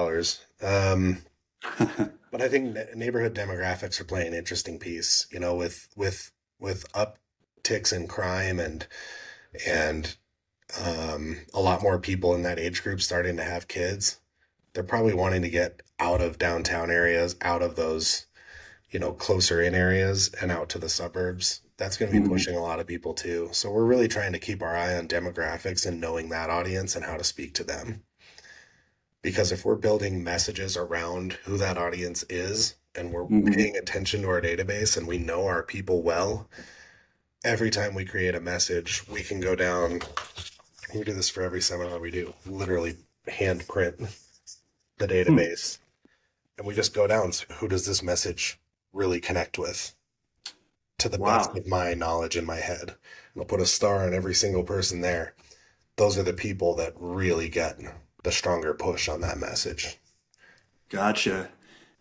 [0.62, 1.22] Um,
[2.31, 6.90] but I think neighborhood demographics are playing an interesting piece, you know, with with with
[6.92, 8.87] upticks in crime and
[9.66, 10.16] and
[10.78, 14.20] um, a lot more people in that age group starting to have kids.
[14.74, 18.26] They're probably wanting to get out of downtown areas, out of those,
[18.90, 21.62] you know, closer in areas and out to the suburbs.
[21.76, 22.30] That's going to be Mhm.
[22.30, 23.48] pushing a lot of people too.
[23.52, 27.04] So we're really trying to keep our eye on demographics and knowing that audience and
[27.04, 28.04] how to speak to them
[29.22, 33.54] because if we're building messages around who that audience is and we're Mhm.
[33.54, 36.48] paying attention to our database and we know our people well
[37.44, 40.00] every time we create a message we can go down
[40.94, 42.35] we do this for every seminar we do.
[42.46, 44.09] Literally handprint
[44.98, 45.79] the database
[46.61, 48.61] and we just go down so who does this message
[48.92, 49.94] really connect with
[50.98, 52.83] to the best of my knowledge in my head.
[53.33, 55.35] And i'll put a star on every single person there.
[55.96, 57.81] Those are the people that really get
[58.22, 59.98] the stronger push on that message.
[60.90, 61.48] Gotcha.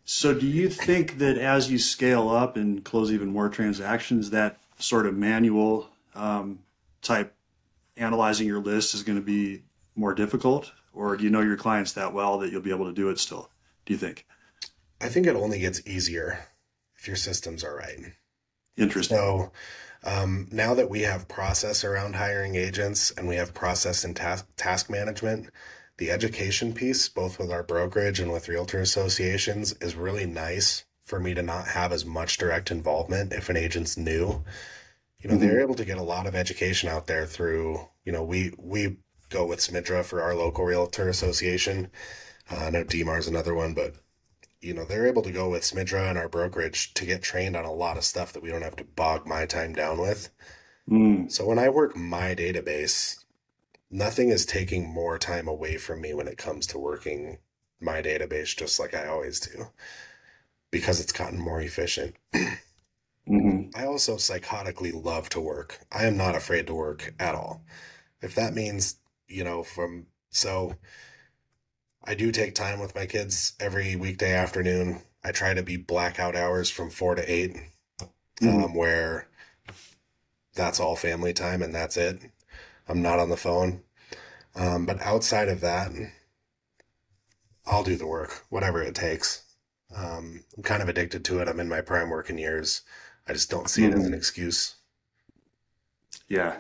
[0.04, 4.58] So, do you think that as you scale up and close even more transactions, that
[4.78, 6.60] sort of manual um,
[7.02, 7.34] type
[8.00, 9.64] analyzing your list is going to be
[9.96, 12.94] more difficult, or do you know your clients that well that you'll be able to
[12.94, 13.50] do it still?
[13.86, 14.26] Do you think?
[15.02, 16.40] I think it only gets easier
[16.98, 18.00] if your systems are right.
[18.78, 19.18] Interesting.
[19.18, 19.52] So
[20.04, 24.48] um, now that we have process around hiring agents and we have process and task,
[24.56, 25.50] task management,
[25.98, 31.20] the education piece, both with our brokerage and with realtor associations, is really nice for
[31.20, 34.44] me to not have as much direct involvement if an agent's new.
[35.22, 38.24] You know, they're able to get a lot of education out there through, you know,
[38.24, 38.98] we we
[39.30, 41.92] go with Smidra for our local realtor association.
[42.52, 43.96] Uh, I know DMAR's another one, but
[44.62, 47.66] you know, they're able to go with Smidra and our brokerage to get trained on
[47.66, 50.30] a lot of stuff that we don't have to bog my time down with.
[50.90, 53.24] Mm, So when I work my database,
[53.92, 57.40] nothing is taking more time away from me when it comes to working
[57.82, 59.68] my database just like I always do
[60.72, 62.16] because it's gotten more efficient.
[63.30, 63.70] mhm.
[63.76, 65.80] I also psychotically love to work.
[65.92, 67.64] I am not afraid to work at all.
[68.22, 70.76] If that means, you know, from so
[72.04, 75.02] I do take time with my kids every weekday afternoon.
[75.24, 77.56] I try to be blackout hours from four to 8
[78.42, 78.64] Mhm.
[78.64, 79.30] um, where
[80.54, 82.20] that's all family time and that's it.
[82.88, 83.84] I'm not on the phone.
[84.56, 85.92] Um, but outside of that,
[87.66, 89.44] I'll do the work, whatever it takes.
[89.96, 91.48] Um, I'm kind of addicted to it.
[91.48, 92.82] I'm in my prime working years.
[93.30, 94.76] I just don't see it as an excuse.
[96.28, 96.58] Yeah,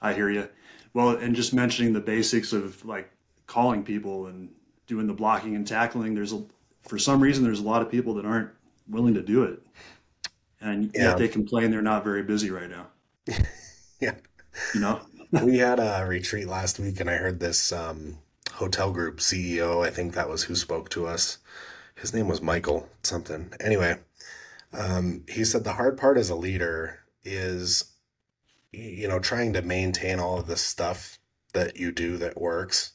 [0.00, 0.48] I hear you.
[0.94, 3.10] Well, and just mentioning the basics of like
[3.46, 4.48] calling people and
[4.86, 6.14] doing the blocking and tackling.
[6.14, 6.42] There's a
[6.82, 8.50] for some reason there's a lot of people that aren't
[8.88, 9.62] willing to do it,
[10.60, 11.10] and Yeah.
[11.10, 12.86] yet they complain they're not very busy right now.
[14.00, 14.14] Yeah.
[14.74, 15.00] You know.
[15.42, 18.18] we had a retreat last week and I heard this um,
[18.52, 21.38] hotel group CEO, I think that was who spoke to us.
[21.96, 23.52] His name was Michael something.
[23.58, 23.98] Anyway,
[24.72, 27.92] um, he said the hard part as a leader is,
[28.72, 31.18] you know, trying to maintain all of the stuff
[31.54, 32.92] that you do that works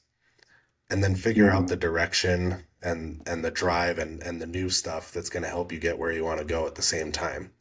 [0.89, 5.11] and then figure out the direction and, and the drive and, and the new stuff
[5.11, 7.51] that's going to help you get where you want to go at the same time.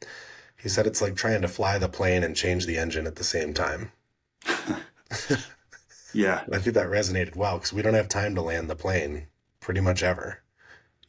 [0.60, 3.24] He said it's like trying to fly the plane and change the engine at the
[3.24, 3.92] same time.
[6.12, 6.44] Yeah.
[6.52, 9.26] I think that resonated well because we don't have time to land the plane
[9.60, 10.41] pretty much ever.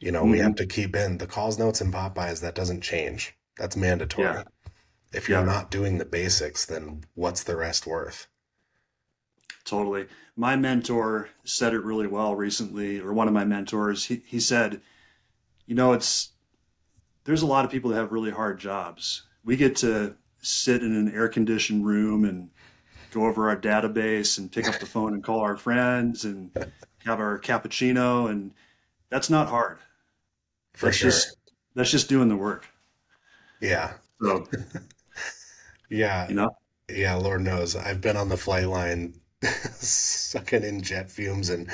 [0.04, 0.42] You know, we Mhm.
[0.42, 2.42] have to keep in the calls, notes, and pop-bys.
[2.42, 3.34] That doesn't change.
[3.56, 4.26] That's mandatory.
[4.26, 4.42] Yeah.
[5.14, 5.46] If you're Yeah.
[5.46, 8.26] not doing the basics, then what's the rest worth?
[9.64, 10.06] Totally.
[10.36, 14.82] My mentor said it really well recently, or one of my mentors, he, he said,
[15.64, 16.32] you know, it's
[17.24, 19.22] there's a lot of people that have really hard jobs.
[19.42, 22.50] We get to sit in an air conditioned room and
[23.10, 26.50] go over our database and pick up the phone and call our friends and
[27.06, 28.52] have our cappuccino and
[29.08, 29.78] that's not hard.
[30.74, 31.10] For That's sure.
[31.10, 31.36] just
[31.74, 32.66] that's just doing the work.
[33.60, 33.94] Yeah.
[34.22, 34.46] So,
[35.90, 36.28] Yeah.
[36.28, 36.56] you know,
[36.88, 37.76] Yeah, Lord knows.
[37.76, 41.68] I've been on the flight line sucking in jet fumes and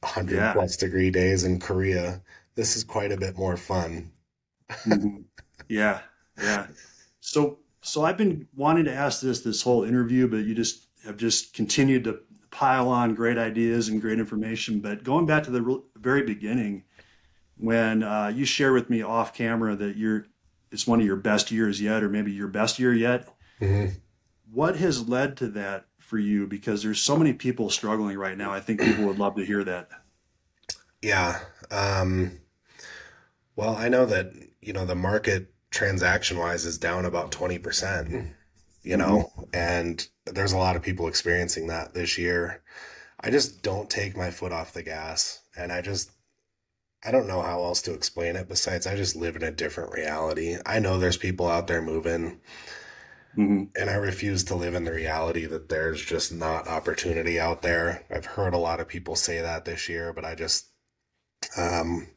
[0.00, 0.52] 100 yeah.
[0.52, 2.20] plus degree days in Korea.
[2.54, 4.10] This is quite a bit more fun.
[4.70, 5.24] Mhm.
[5.68, 6.00] Yeah.
[6.40, 6.66] Yeah.
[7.20, 11.16] So, so I've been wanting to ask this this whole interview, but you just have
[11.16, 12.20] just continued to
[12.50, 14.80] pile on great ideas and great information.
[14.80, 16.84] But going back to the very beginning,
[17.62, 20.26] when uh, you share with me off camera that you're
[20.72, 23.28] it's one of your best years yet, or maybe your best year yet,
[23.60, 23.92] Mhm.
[24.50, 26.46] what has led to that for you?
[26.46, 28.50] Because there's so many people struggling right now.
[28.50, 29.90] I think people would love to hear that.
[31.02, 31.40] Yeah.
[31.70, 32.38] Um,
[33.54, 34.32] well, I know that,
[34.62, 38.34] you know, the market transaction wise is down about 20%,
[38.82, 42.62] you know, and there's a lot of people experiencing that this year.
[43.20, 45.40] I just don't take my foot off the gas.
[45.54, 46.12] And I just,
[47.04, 49.92] I don't know how else to explain it besides I just live in a different
[49.92, 50.56] reality.
[50.64, 52.40] I know there's people out there moving,
[53.36, 53.70] Mhm.
[53.76, 58.04] and I refuse to live in the reality that there's just not opportunity out there.
[58.10, 60.66] I've heard a lot of people say that this year, but I just,
[61.56, 62.08] um,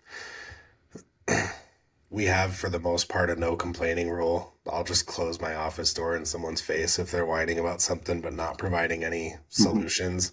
[2.09, 4.53] we have for the most part a no complaining rule.
[4.71, 8.33] I'll just close my office door in someone's face if they're whining about something but
[8.33, 10.31] not providing any solutions.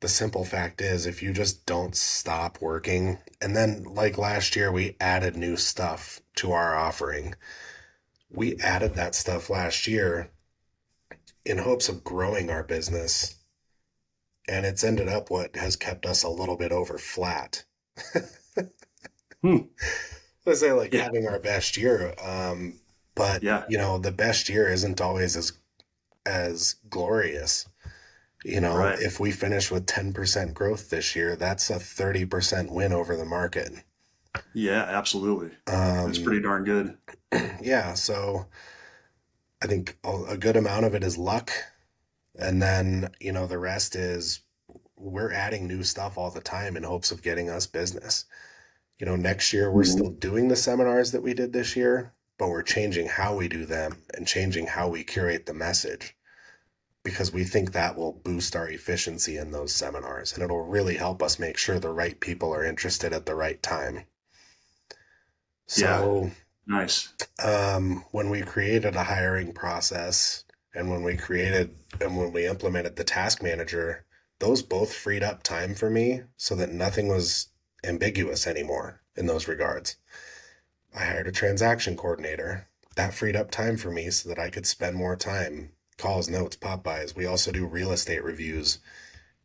[0.00, 4.72] The simple fact is, if you just don't stop working, and then like last year,
[4.72, 7.36] we added new stuff to our offering.
[8.30, 10.30] We added that stuff last year
[11.44, 13.34] in hopes of growing our business,
[14.48, 17.64] and it's ended up what has kept us a little bit over flat.
[19.42, 19.58] Hmm.
[20.46, 21.04] Let's say like Yeah.
[21.04, 22.14] having our best year.
[22.22, 22.80] Um,
[23.14, 23.64] but Yeah.
[23.68, 25.52] you know, the best year isn't always as
[26.26, 27.66] as glorious.
[28.44, 28.98] You know, Right.
[29.00, 33.72] if we finish with 10% growth this year, that's a 30% win over the market.
[34.54, 35.48] Yeah, absolutely.
[35.66, 36.96] Um, That's pretty darn good.
[37.60, 38.46] yeah, so
[39.60, 41.50] I think a good amount of it is luck.
[42.38, 44.40] And then, you know, the rest is
[44.96, 48.26] we're adding new stuff all the time in hopes of getting us business.
[48.98, 49.92] You know, next year we're Mhm.
[49.92, 53.64] still doing the seminars that we did this year, but we're changing how we do
[53.64, 56.16] them and changing how we curate the message
[57.08, 61.22] because we think that will boost our efficiency in those seminars and it'll really help
[61.22, 64.04] us make sure the right people are interested at the right time.
[65.74, 66.10] Yeah.
[66.10, 66.30] So,
[66.66, 67.14] Nice.
[67.42, 70.44] um, when we created a hiring process
[70.74, 74.04] and when we created and when we implemented the task manager,
[74.38, 77.48] those both freed up time for me so that nothing was
[77.82, 79.96] ambiguous anymore in those regards.
[80.94, 82.68] I hired a transaction coordinator.
[82.96, 85.72] That freed up time for me so that I could spend more time.
[85.98, 87.14] Calls, notes, pop-bys.
[87.14, 88.78] We also do real estate reviews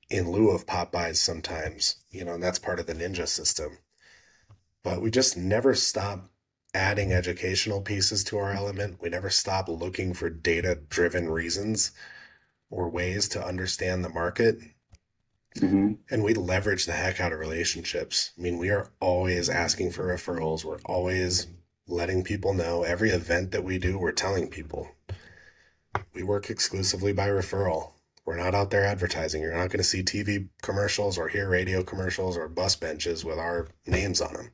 [0.10, 3.80] in lieu of pop-bys sometimes, you know, and that's part of the ninja system.
[4.84, 6.30] But we just never stop
[6.74, 9.02] adding educational pieces to our element.
[9.02, 11.92] We never stop looking for data driven reasons
[12.70, 14.60] or ways to understand the market.
[15.60, 18.32] hmm And we leverage the heck out of relationships.
[18.38, 20.64] I mean, we are always asking for referrals.
[20.66, 21.48] We're always
[21.88, 24.90] letting people know every event that we do, we're telling people.
[26.14, 27.92] We work exclusively by referral.
[28.26, 29.42] We're not out there advertising.
[29.42, 33.38] You're not going to see TV commercials or hear radio commercials or bus benches with
[33.38, 34.52] our names on them.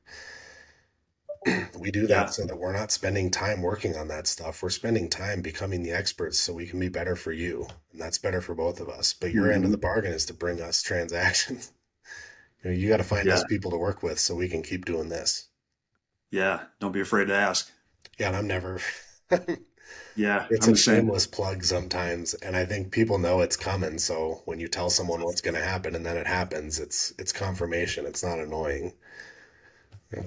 [1.79, 2.25] we do that Yeah.
[2.25, 4.63] so that we're not spending time working on that stuff.
[4.63, 7.67] We're spending time becoming the experts so we can be better for you.
[7.91, 9.13] And that's better for both of us.
[9.13, 9.71] But your end of mm-hmm.
[9.73, 11.71] the bargain is to bring us transactions.
[12.61, 14.83] You know, you got to find us people to work with so we can keep
[14.83, 15.47] doing this.
[16.29, 16.63] Yeah.
[16.81, 17.71] Don't be afraid to ask.
[18.19, 18.81] Yeah, and I'm never.
[20.19, 20.47] Yeah.
[20.49, 23.97] it's I'm a shameless plug sometimes, and I think people know it's coming.
[23.97, 27.31] So when you tell someone what's going to happen and then it happens, it's it's
[27.31, 28.05] confirmation.
[28.05, 28.93] It's not annoying.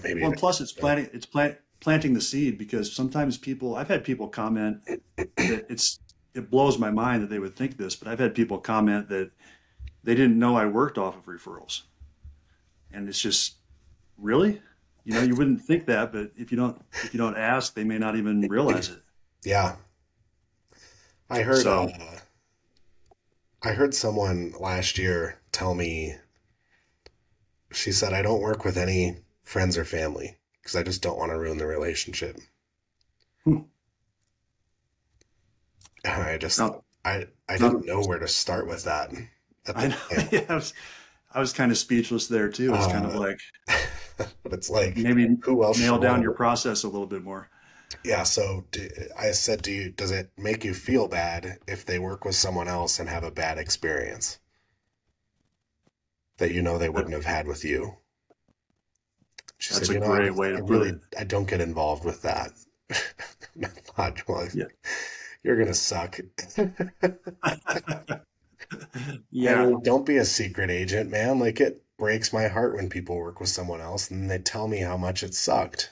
[0.02, 4.02] Maybe Well, plus it's planting it's plant planting the seed because sometimes people I've had
[4.02, 4.80] people comment
[5.16, 5.98] that it's
[6.34, 9.30] it blows my mind that they would think this, but I've had people comment that
[10.04, 11.82] they didn't know I worked off of referrals.
[12.92, 13.56] And it's just
[14.16, 14.62] really?
[15.04, 17.84] You know, you wouldn't think that, but if you don't if you don't ask, they
[17.84, 19.01] may not even realize it.
[19.44, 19.76] Yeah.
[21.30, 22.18] I heard So- uh,
[23.62, 26.16] I heard someone last year tell me
[27.72, 31.30] she said I don't work with any friends or family because I just don't want
[31.32, 32.38] to ruin the relationship.
[33.44, 33.60] Hmm.
[36.04, 36.84] And I just No.
[37.04, 37.70] I I No.
[37.70, 39.12] didn't know where to start with that.
[39.66, 39.96] at I know.
[40.10, 40.28] time.
[40.32, 40.74] Yeah, I was,
[41.32, 42.74] I was kind of speechless there too.
[42.74, 43.40] It's kind of Uh, like
[44.42, 47.48] but it's like maybe who else nail down your process a little bit more.
[48.04, 48.88] Yeah, so do,
[49.18, 52.68] I said, do you, does it make you feel bad if they work with someone
[52.68, 54.38] else and have a bad experience
[56.36, 57.96] that you know they wouldn't have had with you?
[59.58, 61.00] She That's said, a "You know, I- great way to I really, it.
[61.18, 62.52] I don't get involved with that."
[63.62, 64.66] I thought, well, Yeah.
[65.42, 66.20] you're gonna suck.
[69.30, 69.66] yeah.
[69.66, 71.38] I don't be a secret agent, man.
[71.38, 74.78] Like it breaks my heart when people work with someone else and they tell me
[74.78, 75.90] how much it sucked.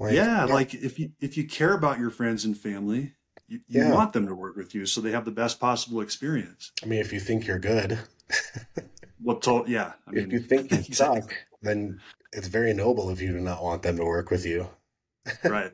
[0.00, 3.12] Like, yeah, like if you if you care about your friends and family,
[3.46, 3.92] you, you Yeah.
[3.92, 6.72] want them to work with you so they have the best possible experience.
[6.82, 7.98] I mean, if you think you're good,
[9.22, 12.00] Well, to, yeah, I if you think you suck, then
[12.32, 14.68] it's very noble of you to not want them to work with you.
[15.44, 15.72] right?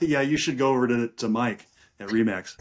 [0.00, 1.66] yeah, you should go over to to Mike
[2.00, 2.56] at Remax.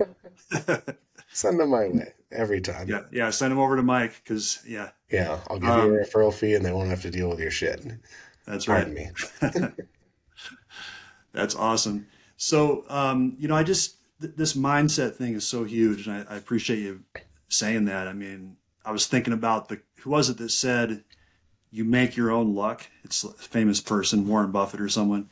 [1.31, 2.87] Send them my way every time.
[2.87, 6.05] yeah, yeah, send him over to Mike because yeah, Yeah, I'll give Um, you a
[6.05, 7.83] referral fee and they won't have to deal with your shit.
[8.45, 8.85] that's right.
[8.85, 9.83] Pardon me.
[11.31, 12.07] That's awesome.
[12.37, 16.33] So, um, you know, I just th- this mindset thing is so huge, and I,
[16.33, 17.03] I appreciate you
[17.47, 18.07] saying that.
[18.07, 21.03] I mean, I was thinking about the who was it that said,
[21.71, 25.29] "You make your own luck." It's a famous person, Warren Buffett or someone,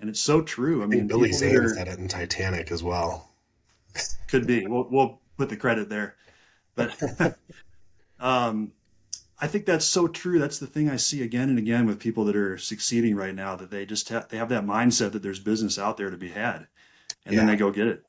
[0.00, 0.80] and it's so true.
[0.80, 3.30] I I mean, Billy Zane are- said it in Titanic as well.
[4.28, 4.66] could be.
[4.66, 6.14] We'll, we'll put the credit there,
[6.74, 6.94] but
[8.20, 8.72] um,
[9.42, 10.38] I think that's so true.
[10.38, 13.56] That's the thing I see again and again with people that are succeeding right now.
[13.56, 16.28] That they just have they have that mindset that there's business out there to be
[16.28, 16.68] had,
[17.26, 18.04] and then they go get it.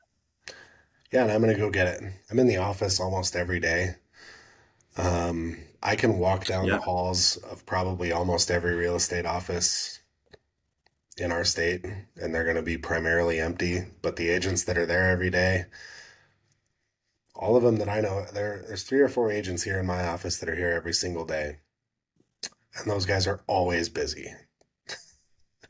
[1.12, 2.04] Yeah, and I'm gonna go get it.
[2.30, 3.96] I'm in the office almost every day.
[4.96, 6.76] Um, I can walk down Yeah.
[6.76, 10.02] the halls of probably almost every real estate office
[11.18, 11.84] in our state,
[12.16, 13.86] and they're gonna be primarily empty.
[14.04, 15.66] But the agents that are there every day,
[17.44, 20.08] all of them that I know, there there's three or four agents here in my
[20.08, 21.60] office that are here every single day,
[22.76, 24.32] and those guys are always busy.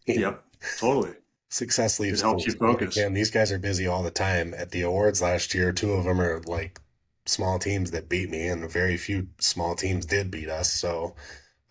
[0.08, 0.44] Yep,
[0.80, 1.14] totally.
[1.50, 2.98] Success leaves It helps you focus.
[2.98, 4.54] Again, these guys are busy all the time.
[4.54, 6.80] At the awards last year, two of them are like
[7.26, 10.72] small teams that beat me, and very few small teams did beat us.
[10.74, 11.16] So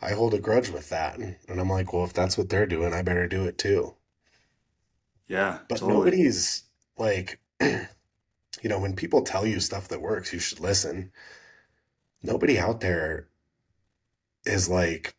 [0.00, 1.18] I hold a grudge with that.
[1.18, 3.96] And I'm like, well, if that's what they're doing, I better do it too.
[5.26, 5.88] Yeah, But totally.
[5.88, 6.64] nobody's
[6.96, 7.40] like,
[8.60, 11.12] you know, when people tell you stuff that works, you should listen.
[12.22, 13.28] Nobody out there
[14.44, 15.14] is like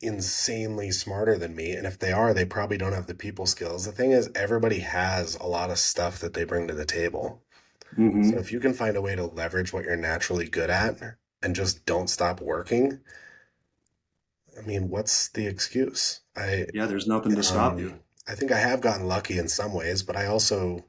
[0.00, 1.72] insanely smarter than me.
[1.72, 3.84] And if they are, they probably don't have the people skills.
[3.86, 7.42] The thing is, everybody has a lot of stuff that they bring to the table.
[7.96, 8.32] Mhm.
[8.32, 11.56] So if you can find a way to leverage what you're naturally good at and
[11.56, 13.00] just don't stop working,
[14.58, 16.20] I mean, what's the excuse?
[16.36, 18.00] I Yeah, there's nothing to stop um, you.
[18.26, 20.84] I think I have gotten lucky in some ways, but I also,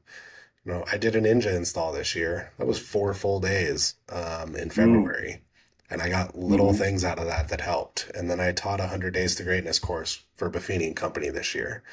[0.66, 2.52] you know, I did an Ninja install this year.
[2.58, 5.42] That was four full days um, in February,
[5.90, 6.78] and I got little Mhm.
[6.78, 8.10] things out of that that helped.
[8.14, 11.54] And then I taught a hundred days to greatness course for Buffini and Company this
[11.56, 11.84] year,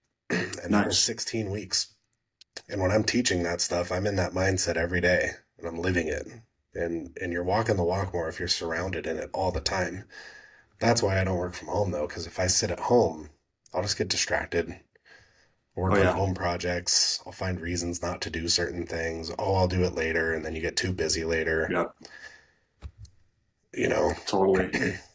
[0.30, 1.94] and that was 16 weeks.
[2.68, 6.08] And when I'm teaching that stuff, I'm in that mindset every day, and I'm living
[6.08, 6.26] it.
[6.74, 10.04] And and you're walking the walk more if you're surrounded in it all the time.
[10.80, 13.30] That's why I don't work from home though, because if I sit at home,
[13.74, 14.80] I'll just get distracted.
[15.76, 16.12] Work Oh, on yeah.
[16.12, 17.20] home projects.
[17.26, 19.30] I'll find reasons not to do certain things.
[19.38, 21.68] Oh, I'll do it later, and then you get too busy later.
[21.70, 21.84] Yeah,
[23.72, 24.70] You know, totally.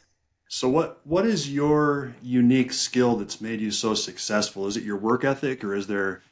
[0.51, 4.67] So what what is your unique skill that's made you so successful?
[4.67, 6.23] Is it your work ethic, or is there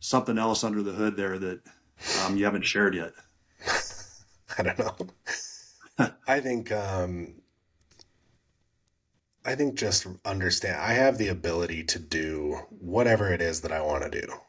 [0.00, 1.60] something else under the hood there that
[2.12, 3.12] um, you haven't shared yet?
[4.58, 4.96] I don't know.
[6.26, 7.39] I think um
[9.44, 13.82] I think just understand I have the ability to do whatever it is that I
[13.82, 14.40] want to do.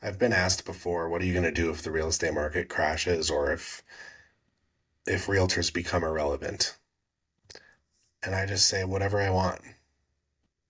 [0.00, 2.68] I've been asked before, what are you going to do if the real estate market
[2.68, 3.82] crashes or if
[5.06, 6.76] if realtors become irrelevant?
[8.24, 9.60] And I just say whatever I want.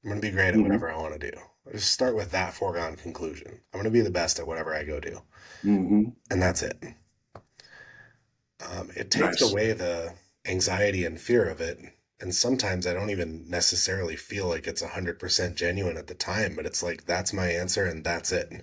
[0.05, 0.63] I'm going to be great at Mhm.
[0.63, 1.37] whatever I want to do.
[1.67, 3.61] I just start with that foregone conclusion.
[3.73, 5.23] I'm going to be the best at whatever I go do
[5.65, 6.77] hmm and that's it.
[8.61, 9.41] Um, it takes Nice.
[9.41, 10.15] away the
[10.47, 11.79] anxiety and fear of it.
[12.21, 16.67] And sometimes I don't even necessarily feel like it's 100% genuine at the time, but
[16.67, 18.49] it's like, that's my answer and that's it.
[18.51, 18.63] I'm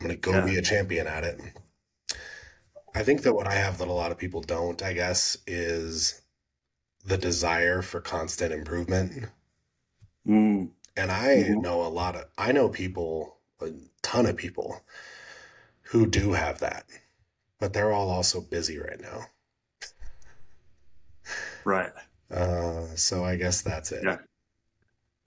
[0.00, 0.42] going to go Yeah.
[0.42, 1.40] be a champion at it.
[2.94, 6.22] I think that what I have that a lot of people don't, I guess, is
[7.04, 9.30] the desire for constant improvement.
[10.26, 11.54] Mm, And I Mhm.
[11.56, 13.70] know a lot of, I know people, a
[14.02, 14.82] ton of people
[15.82, 16.84] who do have that,
[17.60, 19.28] but they're all also busy right now.
[21.64, 21.92] right.
[22.30, 24.02] Uh, so I guess that's it.
[24.04, 24.18] Yeah.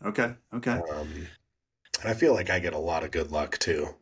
[0.05, 0.33] Okay.
[0.53, 0.71] Okay.
[0.71, 1.27] Um,
[2.01, 3.95] and I feel like I get a lot of good luck too,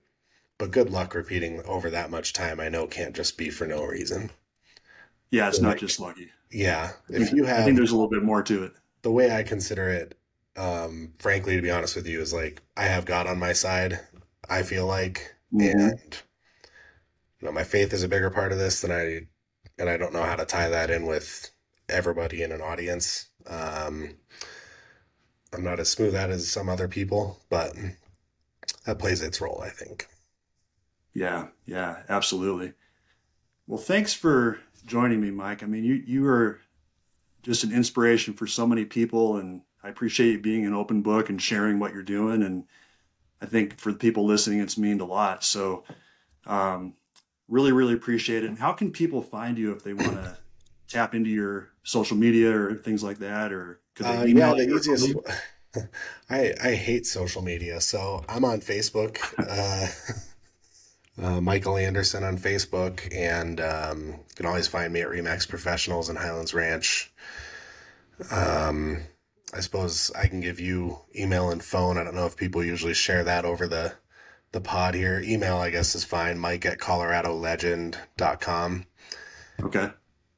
[0.58, 3.84] but good luck repeating over that much time, I know can't just be for no
[3.86, 4.32] reason.
[5.32, 6.30] Yeah, it's so not like- just lucky.
[6.52, 6.92] Yeah.
[7.10, 8.74] If you you I think there's a little bit more to it.
[9.02, 10.18] the way I consider it,
[10.56, 14.00] um, frankly, to be honest with you, is like I have God on my side.
[14.50, 15.92] I feel like, Mhm.
[15.92, 16.18] and
[17.40, 19.28] you know, my faith is a bigger part of this than I,
[19.78, 21.50] and I don't know how to tie that in with
[21.90, 23.28] everybody in an audience.
[23.48, 24.18] Um,
[25.54, 27.74] I'm not as smooth at as some other people, but
[28.86, 30.08] that plays its role, I think.
[31.14, 32.74] Yeah, yeah, absolutely.
[33.68, 35.64] Well, thanks for joining me, Mike.
[35.64, 36.60] I mean, you you are
[37.42, 41.30] just an inspiration for so many people, and I appreciate you being an open book
[41.30, 42.44] and sharing what you're doing.
[42.44, 42.66] And
[43.42, 45.44] I think for the people listening, it's meaned a lot.
[45.44, 45.84] So,
[46.46, 46.96] um,
[47.48, 48.50] really, really appreciate it.
[48.50, 50.38] And how can people find you if they want to
[50.88, 54.76] tap into your social media or things like that, or could they uh, yeah, the
[54.76, 55.16] easiest.
[56.30, 59.20] I I hate social media, so I'm on Facebook.
[59.38, 59.88] Uh,
[61.26, 66.10] uh, Michael Anderson on Facebook, and um, you can always find me at Remax Professionals
[66.10, 67.14] in Highlands Ranch.
[68.32, 69.04] Um,
[69.54, 71.98] I suppose I can give you email and phone.
[71.98, 73.94] I don't know if people usually share that over the
[74.52, 75.22] the pod here.
[75.24, 76.40] Email, I guess, is fine.
[76.40, 78.86] Mike at coloradolegend.com.
[79.62, 79.90] Okay.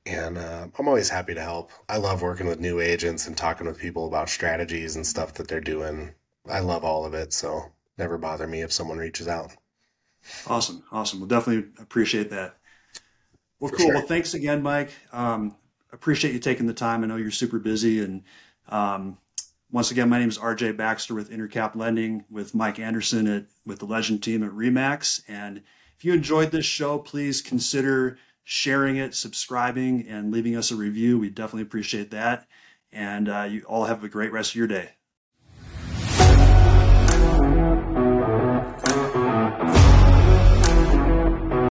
[0.08, 1.72] And uh, I'm always happy to help.
[1.90, 5.48] I love working with new agents and talking with people about strategies and stuff that
[5.48, 6.14] they're doing.
[6.50, 9.52] I love all of it, so never bother me if someone reaches out.
[10.48, 10.84] Awesome.
[10.92, 11.20] Awesome.
[11.20, 12.58] We'll definitely appreciate that.
[13.60, 13.86] Well, For cool.
[13.88, 13.96] Sure.
[13.96, 14.92] Well, thanks again, Mike.
[15.12, 15.56] Um,
[15.92, 17.04] appreciate you taking the time.
[17.04, 18.02] I know you're super busy.
[18.02, 18.24] And
[18.70, 19.18] um,
[19.72, 23.80] once again, my name is RJ Baxter with Intercap Lending with Mike Anderson at with
[23.80, 25.22] the Legend team at Remax.
[25.28, 25.64] And
[25.98, 28.18] if you enjoyed this show, please consider
[28.50, 31.20] sharing it, subscribing, and leaving us a review.
[31.20, 32.48] We definitely appreciate that.
[32.94, 34.97] And uh, you all have a great rest of your day.